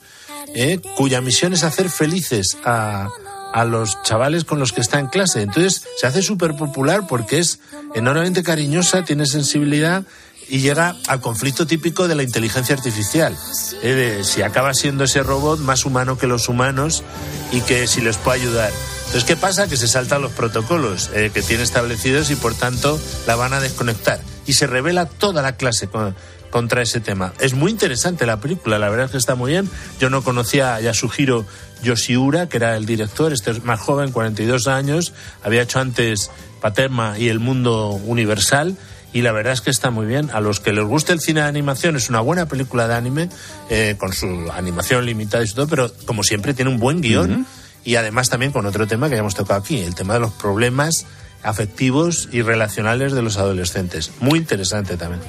[0.53, 3.07] eh, cuya misión es hacer felices a,
[3.53, 5.41] a los chavales con los que está en clase.
[5.41, 7.59] Entonces se hace súper popular porque es
[7.95, 10.03] enormemente cariñosa, tiene sensibilidad
[10.49, 13.37] y llega al conflicto típico de la inteligencia artificial.
[13.81, 17.03] eh, de si acaba siendo ese robot más humano que los humanos
[17.51, 18.71] y que si les puede ayudar.
[19.07, 19.67] Entonces, ¿qué pasa?
[19.67, 23.59] Que se saltan los protocolos eh, que tiene establecidos y por tanto la van a
[23.59, 24.19] desconectar.
[24.45, 26.13] Y se revela toda la clase con-
[26.51, 27.33] contra ese tema.
[27.39, 29.69] Es muy interesante la película, la verdad es que está muy bien.
[29.99, 31.45] Yo no conocía a Yasuhiro
[31.83, 36.29] Yoshiura, que era el director, este es más joven, 42 años, había hecho antes
[36.61, 38.75] Paterma y El Mundo Universal.
[39.13, 40.29] Y la verdad es que está muy bien.
[40.33, 43.29] A los que les guste el cine de animación, es una buena película de anime,
[43.69, 47.47] eh, con su animación limitada y todo, pero como siempre tiene un buen guion.
[47.87, 50.33] Y además también con otro tema que ya hemos tocado aquí, el tema de los
[50.33, 51.05] problemas
[51.41, 54.11] afectivos y relacionales de los adolescentes.
[54.19, 55.21] Muy interesante también.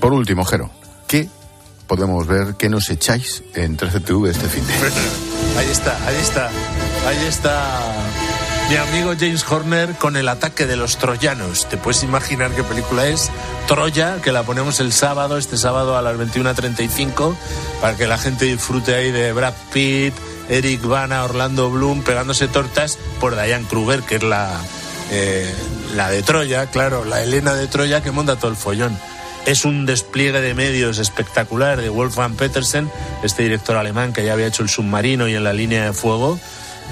[0.00, 0.72] Por último, Jero,
[1.06, 1.28] ¿qué
[1.86, 2.56] podemos ver?
[2.58, 4.72] ¿Qué nos echáis en 13TV este fin de
[5.56, 6.50] Ahí está, ahí está,
[7.06, 7.94] ahí está
[8.70, 11.68] mi amigo James Horner con el ataque de los troyanos.
[11.68, 13.30] ¿Te puedes imaginar qué película es?
[13.68, 17.36] Troya, que la ponemos el sábado, este sábado a las 21.35,
[17.80, 20.14] para que la gente disfrute ahí de Brad Pitt,
[20.48, 24.60] Eric Bana, Orlando Bloom, pegándose tortas por Diane Kruger, que es la,
[25.10, 25.52] eh,
[25.94, 28.96] la de Troya, claro, la Elena de Troya que monta todo el follón.
[29.46, 32.90] Es un despliegue de medios espectacular de Wolfgang Petersen,
[33.22, 36.38] este director alemán que ya había hecho El submarino y en la línea de fuego.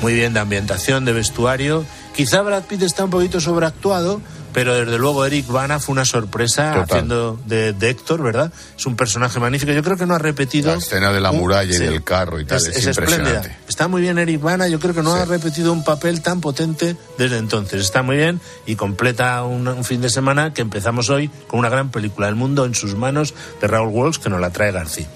[0.01, 1.85] Muy bien de ambientación, de vestuario.
[2.17, 4.21] Quizá Brad Pitt está un poquito sobreactuado,
[4.53, 6.83] pero desde luego Eric Bana fue una sorpresa Total.
[6.85, 8.53] haciendo de, de Héctor, ¿verdad?
[8.77, 9.71] Es un personaje magnífico.
[9.73, 10.73] Yo creo que no ha repetido.
[10.73, 11.85] La escena de la un- muralla y sí.
[11.85, 13.17] del carro y tal es, espléndida.
[13.17, 13.57] impresionante.
[13.69, 15.21] Está muy bien Eric Bana, yo creo que no Sí.
[15.23, 17.81] ha repetido un papel tan potente desde entonces.
[17.81, 21.69] Está muy bien y completa un, un fin de semana que empezamos hoy con una
[21.71, 25.07] gran película, El mundo en sus manos, de Raúl Walsh, que nos la trae García.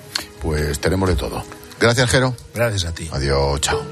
[0.41, 1.45] Pues tenemos de todo.
[1.81, 2.35] Gracias, Jero.
[2.55, 3.11] Gracias a ti.
[3.13, 3.83] Adiós, chao.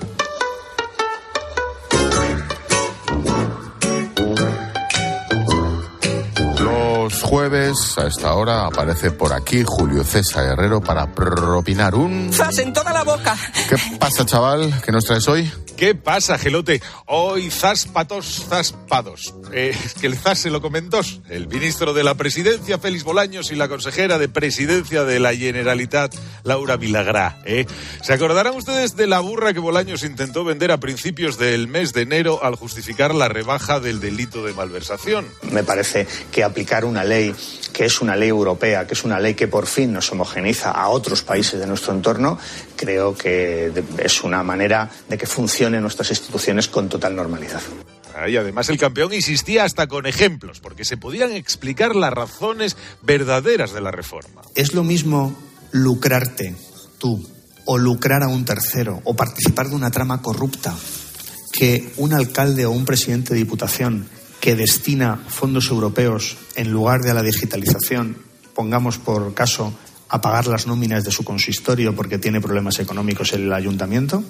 [7.34, 12.32] Jueves a esta hora aparece por aquí Julio César Herrero para propinar un...
[12.32, 13.36] ¡Zas en toda la boca!
[13.68, 14.80] ¿Qué pasa, chaval?
[14.84, 15.50] ¿Qué nos traes hoy?
[15.76, 16.80] ¿Qué pasa, Gelote?
[17.06, 19.34] Hoy zaspatos, zaspados.
[19.52, 21.20] Eh, es que el zas se lo comen dos.
[21.28, 26.14] El ministro de la Presidencia, Félix Bolaños, y la consejera de Presidencia de la Generalitat,
[26.44, 27.42] Laura Vilagrá.
[27.44, 27.66] ¿eh?
[28.02, 32.02] ¿Se acordarán ustedes de la burra que Bolaños intentó vender a principios del mes de
[32.02, 35.26] enero al justificar la rebaja del delito de malversación?
[35.50, 37.23] Me parece que aplicar una ley
[37.72, 40.88] que es una ley europea, que es una ley que por fin nos homogeneiza a
[40.88, 42.38] otros países de nuestro entorno,
[42.76, 47.60] creo que es una manera de que funcionen nuestras instituciones con total normalidad.
[48.16, 52.76] Ah, Y además el campeón insistía hasta con ejemplos, porque se podían explicar las razones
[53.02, 54.42] verdaderas de la reforma.
[54.54, 55.36] Es lo mismo
[55.72, 56.54] lucrarte
[56.98, 57.26] tú
[57.64, 60.74] o lucrar a un tercero o participar de una trama corrupta
[61.52, 64.08] que un alcalde o un presidente de diputación
[64.44, 68.18] que destina fondos europeos en lugar de a la digitalización,
[68.52, 69.72] pongamos por caso,
[70.10, 74.22] a pagar las nóminas de su consistorio porque tiene problemas económicos el ayuntamiento?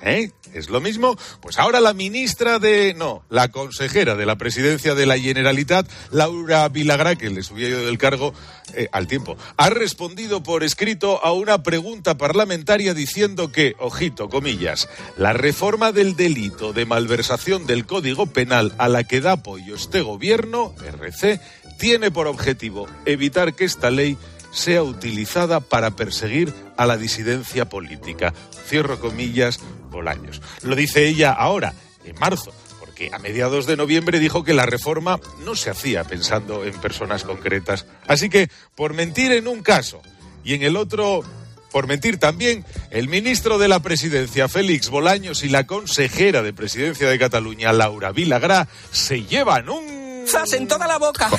[0.00, 0.30] ¿Eh?
[0.52, 1.16] ¿Es lo mismo?
[1.40, 2.94] Pues ahora la ministra de...
[2.94, 7.84] No, la consejera de la presidencia de la Generalitat, Laura Vilagrá, que le subía yo
[7.84, 8.34] del cargo
[8.74, 14.88] eh, al tiempo, ha respondido por escrito a una pregunta parlamentaria diciendo que, ojito, comillas,
[15.16, 20.00] la reforma del delito de malversación del Código Penal a la que da apoyo este
[20.00, 21.40] gobierno, RC,
[21.78, 24.18] tiene por objetivo evitar que esta ley
[24.52, 28.32] sea utilizada para perseguir a la disidencia política.
[28.68, 30.40] Cierro comillas, Bolaños.
[30.62, 31.74] Lo dice ella ahora,
[32.04, 36.64] en marzo, porque a mediados de noviembre dijo que la reforma no se hacía pensando
[36.64, 37.86] en personas concretas.
[38.06, 40.00] Así que, por mentir en un caso
[40.44, 41.22] y en el otro,
[41.70, 47.08] por mentir también, el ministro de la Presidencia, Félix Bolaños, y la consejera de Presidencia
[47.08, 50.01] de Cataluña, Laura Vilagrá, se llevan un...
[50.26, 51.30] ¡Zas en toda la boca!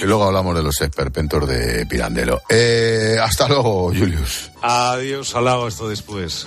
[0.00, 2.40] Y luego hablamos de los esperpentos de Pirandello.
[2.48, 4.50] Eh, hasta luego, Julius.
[4.62, 6.46] Adiós, alao, esto después.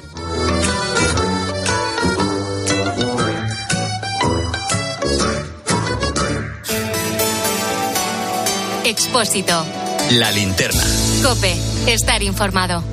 [8.85, 9.65] Expósito.
[10.11, 10.83] La linterna.
[11.23, 11.55] Cope.
[11.87, 12.92] Estar informado.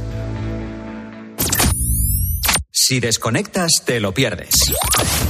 [2.91, 4.53] Si desconectas, te lo pierdes.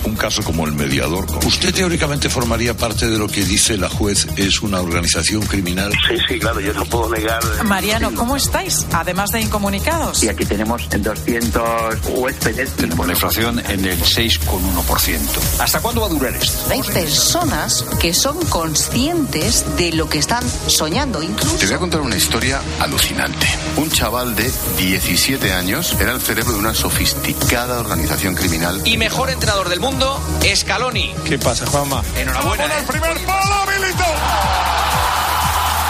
[0.06, 1.26] Un caso como el mediador.
[1.44, 5.92] ¿Usted teóricamente formaría parte de lo que dice la juez es una organización criminal?
[6.08, 7.42] Sí, sí, claro, yo no puedo negar.
[7.64, 8.86] Mariano, ¿cómo estáis?
[8.92, 10.22] Además de incomunicados.
[10.22, 12.70] Y aquí tenemos 200 huéspedes.
[12.76, 15.18] Tenemos la inflación en el 6,1%.
[15.58, 16.70] ¿Hasta cuándo va a durar esto?
[16.70, 21.56] Hay personas que son conscientes de lo que están soñando, incluso.
[21.56, 23.46] Te voy a contar una historia alucinante.
[23.76, 28.80] Un chaval de 17 años era el cerebro de una sofisticada organización criminal.
[28.86, 30.20] Y mejor entrenador del mundo,
[30.54, 31.12] Scaloni.
[31.26, 32.02] ¿Qué pasa, Juanma?
[32.16, 32.64] Enhorabuena.
[32.66, 32.84] ¿eh?
[32.86, 34.04] primer palo, Milito.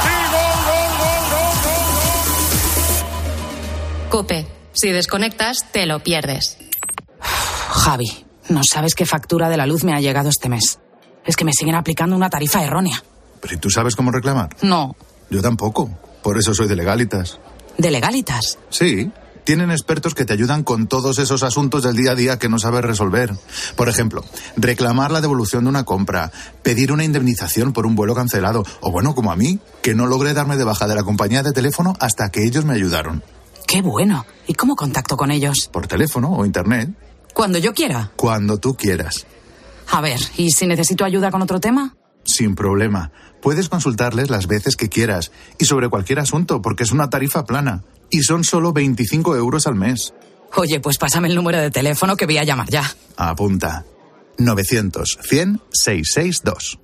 [0.04, 3.02] Y gol, gol, gol, gol, gol,
[4.02, 4.10] gol.
[4.10, 4.46] Cope.
[4.72, 6.56] Si desconectas, te lo pierdes.
[7.20, 10.78] Javi, no sabes qué factura de la luz me ha llegado este mes.
[11.26, 13.02] Es que me siguen aplicando una tarifa errónea.
[13.40, 14.48] ¿Pero ¿y tú sabes cómo reclamar?
[14.62, 14.96] No,
[15.28, 15.90] Yo tampoco.
[16.22, 17.38] Por eso soy de legalitas.
[17.78, 18.58] de legalitas.
[18.70, 19.10] Sí.
[19.44, 22.58] Tienen expertos que te ayudan con todos esos asuntos del día a día que no
[22.58, 23.32] sabes resolver.
[23.76, 24.24] Por ejemplo,
[24.56, 26.30] reclamar la devolución de una compra,
[26.62, 30.34] pedir una indemnización por un vuelo cancelado, o bueno, como a mí, que no logré
[30.34, 33.22] darme de baja de la compañía de teléfono hasta que ellos me ayudaron.
[33.66, 34.26] Qué bueno.
[34.46, 35.68] ¿Y cómo contacto con ellos?
[35.72, 36.90] Por teléfono o internet,
[37.34, 38.10] Cuando yo quiera.
[38.16, 39.26] cuando tú quieras.
[39.90, 41.96] A ver, ¿y si necesito ayuda con otro tema?
[42.24, 43.10] Sin problema.
[43.40, 47.82] Puedes consultarles las veces que quieras y sobre cualquier asunto, porque es una tarifa plana.
[48.10, 50.14] Y son solo 25 euros al mes.
[50.56, 52.84] Oye, pues pásame el número de teléfono que voy a llamar ya.
[53.16, 53.84] Apunta.
[54.38, 56.78] 900-100-662.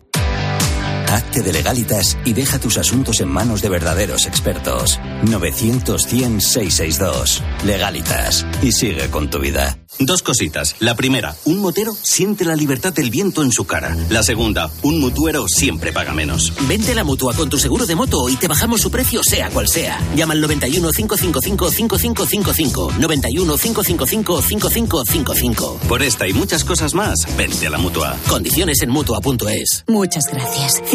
[1.08, 4.98] Hazte de legalitas y deja tus asuntos en manos de verdaderos expertos.
[5.22, 7.42] 900 100 662.
[7.64, 8.46] Legalitas.
[8.62, 9.78] Y sigue con tu vida.
[9.98, 10.76] Dos cositas.
[10.78, 13.96] La primera, un motero siente la libertad del viento en su cara.
[14.10, 16.52] La segunda, un mutuero siempre paga menos.
[16.68, 19.48] Vente a la mutua con tu seguro de moto y te bajamos su precio sea
[19.50, 19.98] cual sea.
[20.14, 22.92] Llama al 91 555 5555.
[22.98, 25.78] 91 555 5555.
[25.88, 28.16] Por esta y muchas cosas más, vente a la mutua.
[28.28, 29.84] Condiciones en mutua.es.
[29.86, 30.82] Muchas gracias.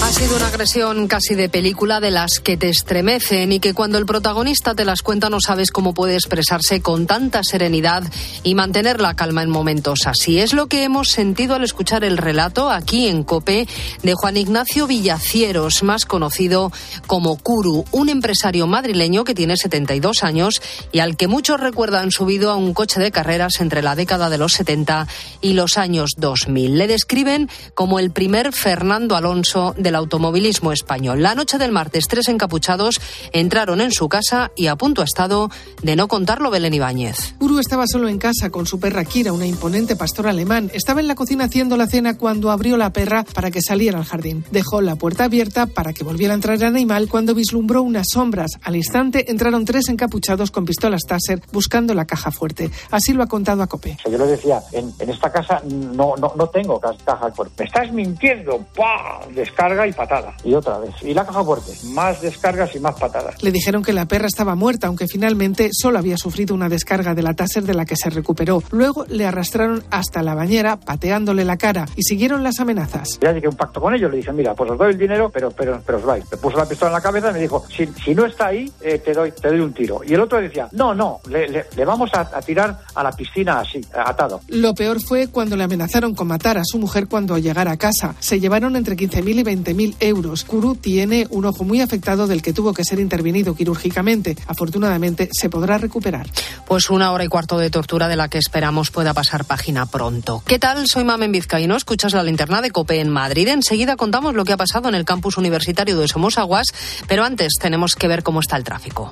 [0.00, 3.98] Ha sido una agresión casi de película de las que te estremecen y que cuando
[3.98, 8.04] el protagonista te las cuenta no sabes cómo puede expresarse con tanta serenidad
[8.42, 10.38] y mantener la calma en momentos así.
[10.38, 13.68] Es lo que hemos sentido al escuchar el relato aquí en COPE
[14.02, 16.72] de Juan Ignacio Villacieros, más conocido
[17.06, 22.50] como Curu, un empresario madrileño que tiene 72 años y al que muchos recuerdan subido
[22.50, 25.06] a un coche de carreras entre la década de los 70
[25.42, 26.78] y los años 2000.
[26.78, 31.22] Le describen como el primer Fernando Alonso del automovilismo español.
[31.22, 33.00] La noche del martes, tres encapuchados
[33.32, 35.48] entraron en su casa y a punto ha estado
[35.82, 37.34] de no contarlo Belén Ibáñez.
[37.40, 40.70] Uru estaba solo en casa con su perra Kira, una imponente pastor alemán.
[40.74, 44.04] Estaba en la cocina haciendo la cena cuando abrió la perra para que saliera al
[44.04, 44.44] jardín.
[44.50, 48.58] Dejó la puerta abierta para que volviera a entrar el animal cuando vislumbró unas sombras.
[48.62, 52.70] Al instante entraron tres encapuchados con pistolas Taser buscando la caja fuerte.
[52.90, 53.96] Así lo ha contado a Cope.
[54.04, 57.54] Yo le decía, en, en esta casa no, no, no tengo caja fuerte.
[57.62, 58.66] Me estás mintiendo.
[58.76, 59.20] ¡Pah!
[59.34, 60.34] Descarga y patada.
[60.44, 60.94] Y otra vez.
[61.02, 61.72] Y la caja fuerte.
[61.92, 63.42] Más descargas y más patadas.
[63.42, 67.22] Le dijeron que la perra estaba muerta, aunque finalmente solo había sufrido una descarga de
[67.22, 68.62] la Taser de la que se recuperó.
[68.70, 73.18] Luego le arrastraron hasta la bañera, pateándole la cara, y siguieron las amenazas.
[73.20, 74.10] Ya llegué un pacto con ellos.
[74.10, 76.24] Le dije, mira, pues os doy el dinero, pero, pero, pero os vais.
[76.30, 78.70] Me puso la pistola en la cabeza y me dijo, si, si no está ahí,
[78.80, 80.00] eh, te, doy, te doy un tiro.
[80.04, 83.12] Y el otro decía, no, no, le, le, le vamos a, a tirar a la
[83.12, 84.40] piscina así, atado.
[84.48, 88.14] Lo peor fue cuando le amenazaron con matar a su mujer cuando llegara a casa.
[88.18, 89.67] Se llevaron entre 15.000 y 20.000
[90.00, 90.44] euros.
[90.44, 94.36] Kuru tiene un ojo muy afectado del que tuvo que ser intervenido quirúrgicamente.
[94.46, 96.26] Afortunadamente se podrá recuperar.
[96.66, 100.42] Pues una hora y cuarto de tortura de la que esperamos pueda pasar página pronto.
[100.46, 100.86] ¿Qué tal?
[100.86, 101.76] Soy Mamen Vizcaíno.
[101.76, 103.48] Escuchas la linterna de COPE en Madrid.
[103.48, 106.68] Enseguida contamos lo que ha pasado en el campus universitario de Somosaguas,
[107.06, 109.10] pero antes tenemos que ver cómo está el tráfico.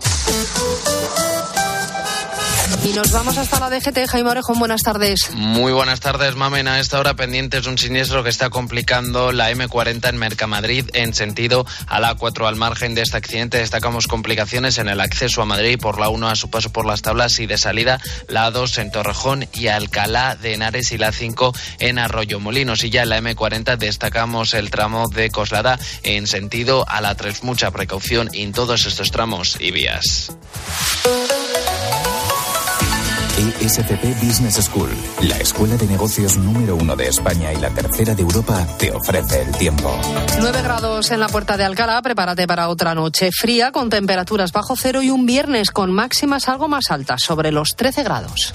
[2.84, 4.06] Y nos vamos hasta la DGT.
[4.08, 5.30] Jaime Orejón, buenas tardes.
[5.32, 6.68] Muy buenas tardes, Mamen.
[6.68, 11.66] A esta hora pendientes un siniestro que está complicando la M40 en Mercamadrid en sentido
[11.86, 12.46] a la A4.
[12.46, 16.28] Al margen de este accidente destacamos complicaciones en el acceso a Madrid por la 1
[16.28, 20.36] a su paso por las tablas y de salida la 2 en Torrejón y Alcalá
[20.36, 22.84] de Henares y la 5 en Arroyo Molinos.
[22.84, 27.42] Y ya en la M40 destacamos el tramo de Coslada en sentido a la 3.
[27.42, 30.30] Mucha precaución en todos estos tramos y vías.
[33.36, 34.88] ESCP Business School,
[35.22, 39.42] la escuela de negocios número uno de España y la tercera de Europa, te ofrece
[39.42, 39.94] el tiempo.
[40.40, 44.74] 9 grados en la puerta de Alcalá, prepárate para otra noche fría con temperaturas bajo
[44.74, 48.54] cero y un viernes con máximas algo más altas, sobre los 13 grados.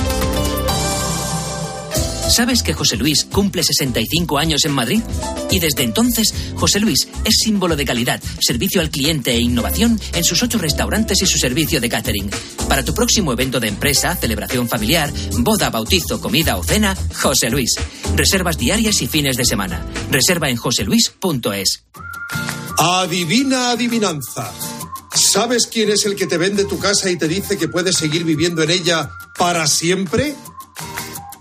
[2.31, 5.01] ¿Sabes que José Luis cumple 65 años en Madrid?
[5.49, 10.23] Y desde entonces, José Luis es símbolo de calidad, servicio al cliente e innovación en
[10.23, 12.31] sus ocho restaurantes y su servicio de catering.
[12.69, 17.75] Para tu próximo evento de empresa, celebración familiar, boda, bautizo, comida o cena, José Luis.
[18.15, 19.85] Reservas diarias y fines de semana.
[20.09, 21.83] Reserva en joseluis.es.
[22.77, 24.53] Adivina adivinanza.
[25.13, 28.23] ¿Sabes quién es el que te vende tu casa y te dice que puedes seguir
[28.23, 30.33] viviendo en ella para siempre?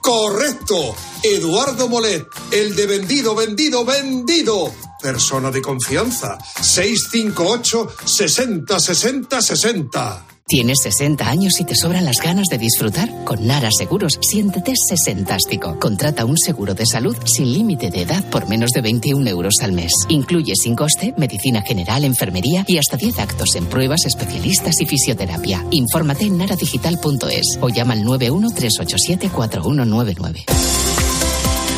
[0.00, 0.94] Correcto.
[1.22, 4.72] Eduardo Molet, el de vendido, vendido, vendido.
[5.00, 6.38] Persona de confianza.
[6.60, 10.26] 658 60 60 60.
[10.50, 13.08] ¿Tienes 60 años y te sobran las ganas de disfrutar?
[13.24, 15.78] Con Nara Seguros, siéntete sesentástico.
[15.78, 19.70] Contrata un seguro de salud sin límite de edad por menos de 21 euros al
[19.70, 19.92] mes.
[20.08, 25.64] Incluye sin coste medicina general, enfermería y hasta 10 actos en pruebas, especialistas y fisioterapia.
[25.70, 30.46] Infórmate en naradigital.es o llama al 913874199.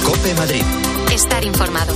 [0.03, 0.63] Cope Madrid.
[1.13, 1.93] Estar informado.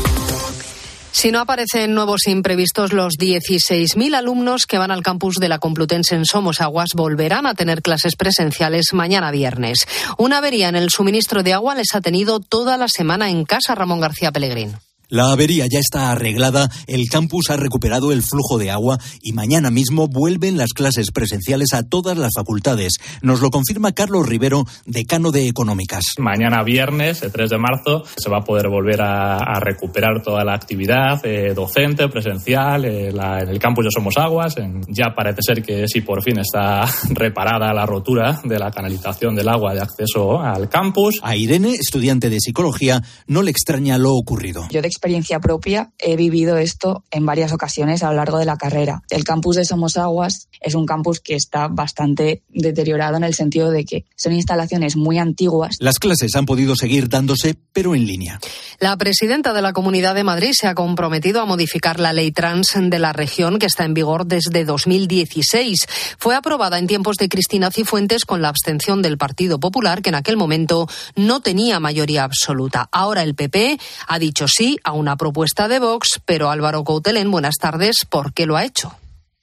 [1.17, 6.15] Si no aparecen nuevos imprevistos, los 16.000 alumnos que van al campus de la Complutense
[6.15, 9.87] en Somosaguas volverán a tener clases presenciales mañana viernes.
[10.19, 13.75] Una avería en el suministro de agua les ha tenido toda la semana en casa
[13.75, 14.77] Ramón García Pellegrín.
[15.09, 19.71] La avería ya está arreglada, el campus ha recuperado el flujo de agua y mañana
[19.71, 22.95] mismo vuelven las clases presenciales a todas las facultades.
[23.23, 26.03] Nos lo confirma Carlos Rivero, decano de Económicas.
[26.19, 30.55] Mañana viernes, el 3 de marzo, se va a poder volver a, recuperar toda la
[30.55, 34.57] actividad eh, docente, presencial, eh, en el campus de Somos Aguas.
[34.89, 39.49] ya parece ser que sí, por fin está reparada la rotura de la canalización del
[39.49, 41.21] agua de acceso al campus.
[41.23, 44.67] A Irene, estudiante de psicología, no le extraña lo ocurrido
[44.97, 49.03] experiencia propia, he vivido esto en varias ocasiones a lo largo de la carrera.
[49.11, 53.71] El campus de Somos Aguas es un campus que está bastante deteriorado en el sentido
[53.71, 55.77] de que son instalaciones muy antiguas.
[55.81, 58.41] Las clases han podido seguir dándose, pero en línea.
[58.79, 62.75] La presidenta de la Comunidad de Madrid se ha comprometido a modificar la ley trans
[62.77, 65.87] de la región que está en vigor desde 2016.
[66.19, 70.15] Fue aprobada en tiempos de Cristina Cifuentes con la abstención del Partido Popular, que en
[70.15, 72.89] aquel momento no tenía mayoría absoluta.
[72.93, 73.79] Ahora el PP
[74.09, 78.47] ha dicho sí a una propuesta de Vox, pero Álvaro Coutelén, buenas tardes, ¿por qué
[78.47, 78.97] lo ha hecho?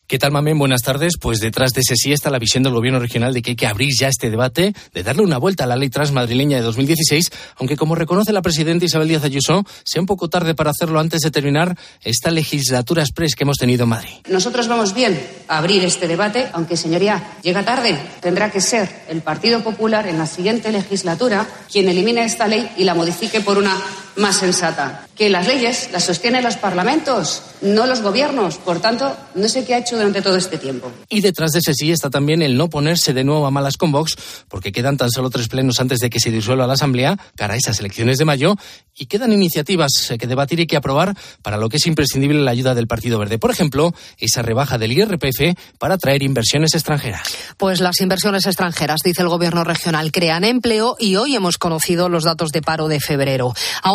[0.08, 0.60] ¿Qué tal, Mamén?
[0.60, 1.14] Buenas tardes.
[1.20, 3.68] Pues detrás de ese sí está la visión del Gobierno regional de que hay que
[3.68, 7.76] abrir ya este debate, de darle una vuelta a la ley transmadrileña de 2016, aunque
[7.76, 11.32] como reconoce la presidenta Isabel Díaz Ayuso, sea un poco tarde para hacerlo antes de
[11.32, 14.12] terminar esta legislatura express que hemos tenido en Madrid.
[14.30, 17.98] Nosotros vamos bien a abrir este debate, aunque, señoría, llega tarde.
[18.22, 22.84] Tendrá que ser el Partido Popular en la siguiente legislatura quien elimine esta ley y
[22.84, 23.76] la modifique por una
[24.16, 25.07] más sensata.
[25.16, 28.57] Que las leyes las sostienen los parlamentos, no los gobiernos.
[28.57, 30.91] Por tanto, no sé qué ha hecho durante todo este tiempo.
[31.09, 33.91] Y detrás de ese sí está también el no ponerse de nuevo a malas con
[33.91, 34.16] Vox,
[34.49, 37.80] porque quedan tan solo tres plenos antes de que se disuelva la Asamblea para esas
[37.80, 38.55] elecciones de mayo
[38.95, 42.76] y quedan iniciativas que debatir y que aprobar para lo que es imprescindible la ayuda
[42.76, 43.39] del Partido Verde.
[43.39, 47.24] Por ejemplo, esa rebaja del IRPF para atraer inversiones extranjeras.
[47.57, 52.24] Pues las inversiones extranjeras, dice el Gobierno regional, crean empleo y hoy hemos conocido los
[52.24, 53.53] datos de paro de febrero.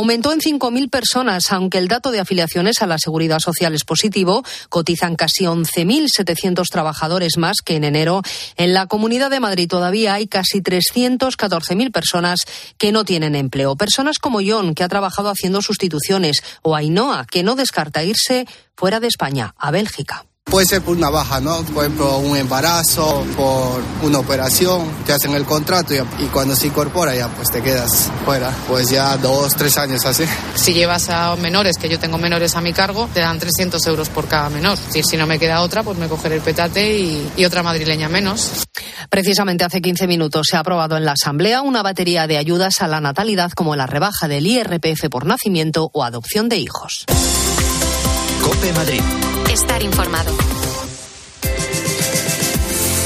[0.08, 4.42] Aumentó en 5.000 personas, aunque el dato de afiliaciones a la Seguridad Social es positivo.
[4.70, 8.22] Cotizan casi 11.700 trabajadores más que en enero.
[8.56, 12.40] En la Comunidad de Madrid todavía hay casi 314.000 personas
[12.78, 13.76] que no tienen empleo.
[13.76, 18.46] Personas como John, que ha trabajado haciendo sustituciones, o Ainhoa, que no descarta irse
[18.76, 20.27] fuera de España, a Bélgica.
[20.50, 21.62] Puede ser por una baja, ¿no?
[21.62, 27.14] Por ejemplo, un embarazo, por una operación, te hacen el contrato y, cuando se incorpora
[27.14, 28.50] ya pues te quedas fuera.
[28.66, 30.24] Pues ya dos, tres años así.
[30.54, 34.08] Si llevas a menores, que yo tengo menores a mi cargo, te dan 300 euros
[34.08, 34.78] por cada menor.
[34.90, 38.08] Si, si no me queda otra, pues me cogeré el petate y, y otra madrileña
[38.08, 38.50] menos.
[39.10, 42.88] Precisamente hace 15 minutos se ha aprobado en la Asamblea una batería de ayudas a
[42.88, 47.04] la natalidad como la rebaja del IRPF por nacimiento o adopción de hijos.
[48.48, 49.02] Cope Madrid.
[49.52, 50.34] Estar informado.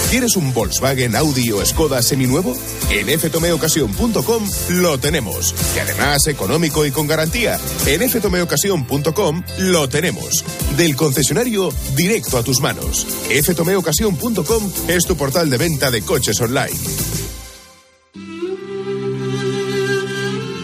[0.08, 2.56] ¿Quieres un Volkswagen, Audi o Skoda seminuevo?
[2.90, 5.52] En ftomeocasión.com lo tenemos.
[5.74, 7.58] Y además económico y con garantía.
[7.86, 10.44] En ftomeocasión.com lo tenemos.
[10.76, 13.04] Del concesionario directo a tus manos.
[13.28, 16.78] ftomeocasión.com es tu portal de venta de coches online.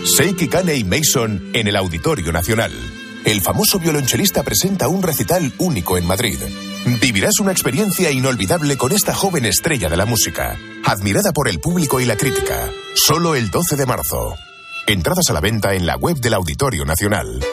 [0.04, 2.97] Seiki Kane y Mason en el Auditorio Nacional
[3.30, 6.38] el famoso violonchelista presenta un recital único en Madrid.
[6.98, 12.00] Vivirás una experiencia inolvidable con esta joven estrella de la música, admirada por el público
[12.00, 12.70] y la crítica.
[12.94, 14.34] Solo el 12 de marzo.
[14.86, 17.44] Entradas a la venta en la web del Auditorio Nacional.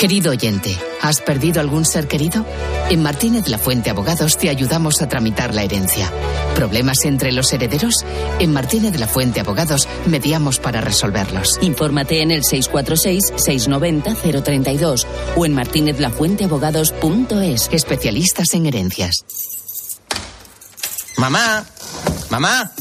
[0.00, 2.46] Querido oyente, ¿has perdido algún ser querido?
[2.88, 6.10] En Martínez La Fuente Abogados te ayudamos a tramitar la herencia.
[6.54, 8.06] ¿Problemas entre los herederos?
[8.38, 11.58] En Martínez La Fuente Abogados mediamos para resolverlos.
[11.60, 15.04] Infórmate en el 646-690-032
[15.36, 17.68] o en martinezlafuenteabogados.es.
[17.70, 19.16] Especialistas en herencias.
[21.18, 21.66] Mamá,
[22.30, 22.72] mamá,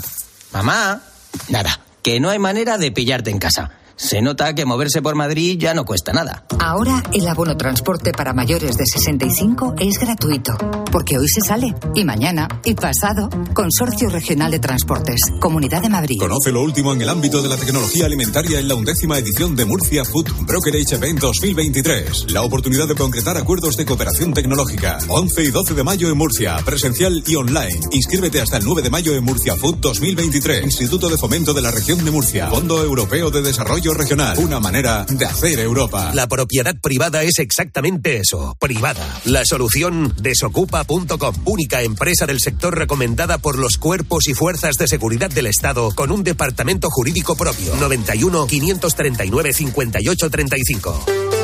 [0.53, 1.01] mamá.
[1.49, 3.71] Nada, que no hay manera de pillarte en casa.
[3.99, 6.45] Se nota que moverse por Madrid ya no cuesta nada.
[6.57, 10.53] Ahora el abono transporte para mayores de 65 es gratuito,
[10.89, 13.29] porque hoy se sale, y mañana, y pasado.
[13.53, 16.15] Consorcio Regional de Transportes, Comunidad de Madrid.
[16.17, 19.65] Conoce lo último en el ámbito de la tecnología alimentaria en la undécima edición de
[19.65, 22.31] Murcia Food Brokerage Event 2023.
[22.31, 24.99] La oportunidad de concretar acuerdos de cooperación tecnológica.
[25.09, 27.81] 11 y 12 de mayo en Murcia, presencial y online.
[27.91, 30.63] Inscríbete hasta el 9 de mayo en Murcia Food 2023.
[30.63, 32.47] Instituto de Fomento de la Región de Murcia.
[32.49, 34.37] Fondo Europeo de Desarrollo Regional.
[34.39, 36.11] Una manera de hacer Europa.
[36.13, 39.21] La propiedad privada es exactamente eso, privada.
[39.25, 45.29] La solución desocupa.com, única empresa del sector recomendada por los cuerpos y fuerzas de seguridad
[45.29, 47.75] del Estado con un departamento jurídico propio.
[47.75, 51.38] 91 539 58 35.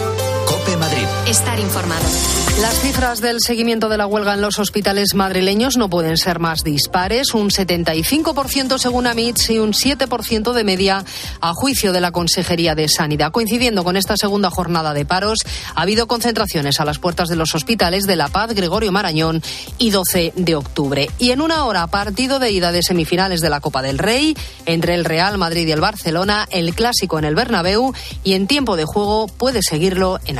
[0.66, 1.05] Cope Madrid.
[1.28, 2.05] Estar informado.
[2.61, 6.63] Las cifras del seguimiento de la huelga en los hospitales madrileños no pueden ser más
[6.63, 7.34] dispares.
[7.34, 11.03] Un 75% según AMITS y un 7% de media
[11.41, 13.32] a juicio de la Consejería de Sanidad.
[13.32, 15.39] Coincidiendo con esta segunda jornada de paros,
[15.76, 19.43] ha habido concentraciones a las puertas de los hospitales de La Paz, Gregorio Marañón
[19.78, 21.09] y 12 de octubre.
[21.20, 24.36] Y en una hora, partido de ida de semifinales de la Copa del Rey
[24.66, 27.93] entre el Real Madrid y el Barcelona, el clásico en el Bernabéu
[28.24, 30.39] y en tiempo de juego puede seguirlo en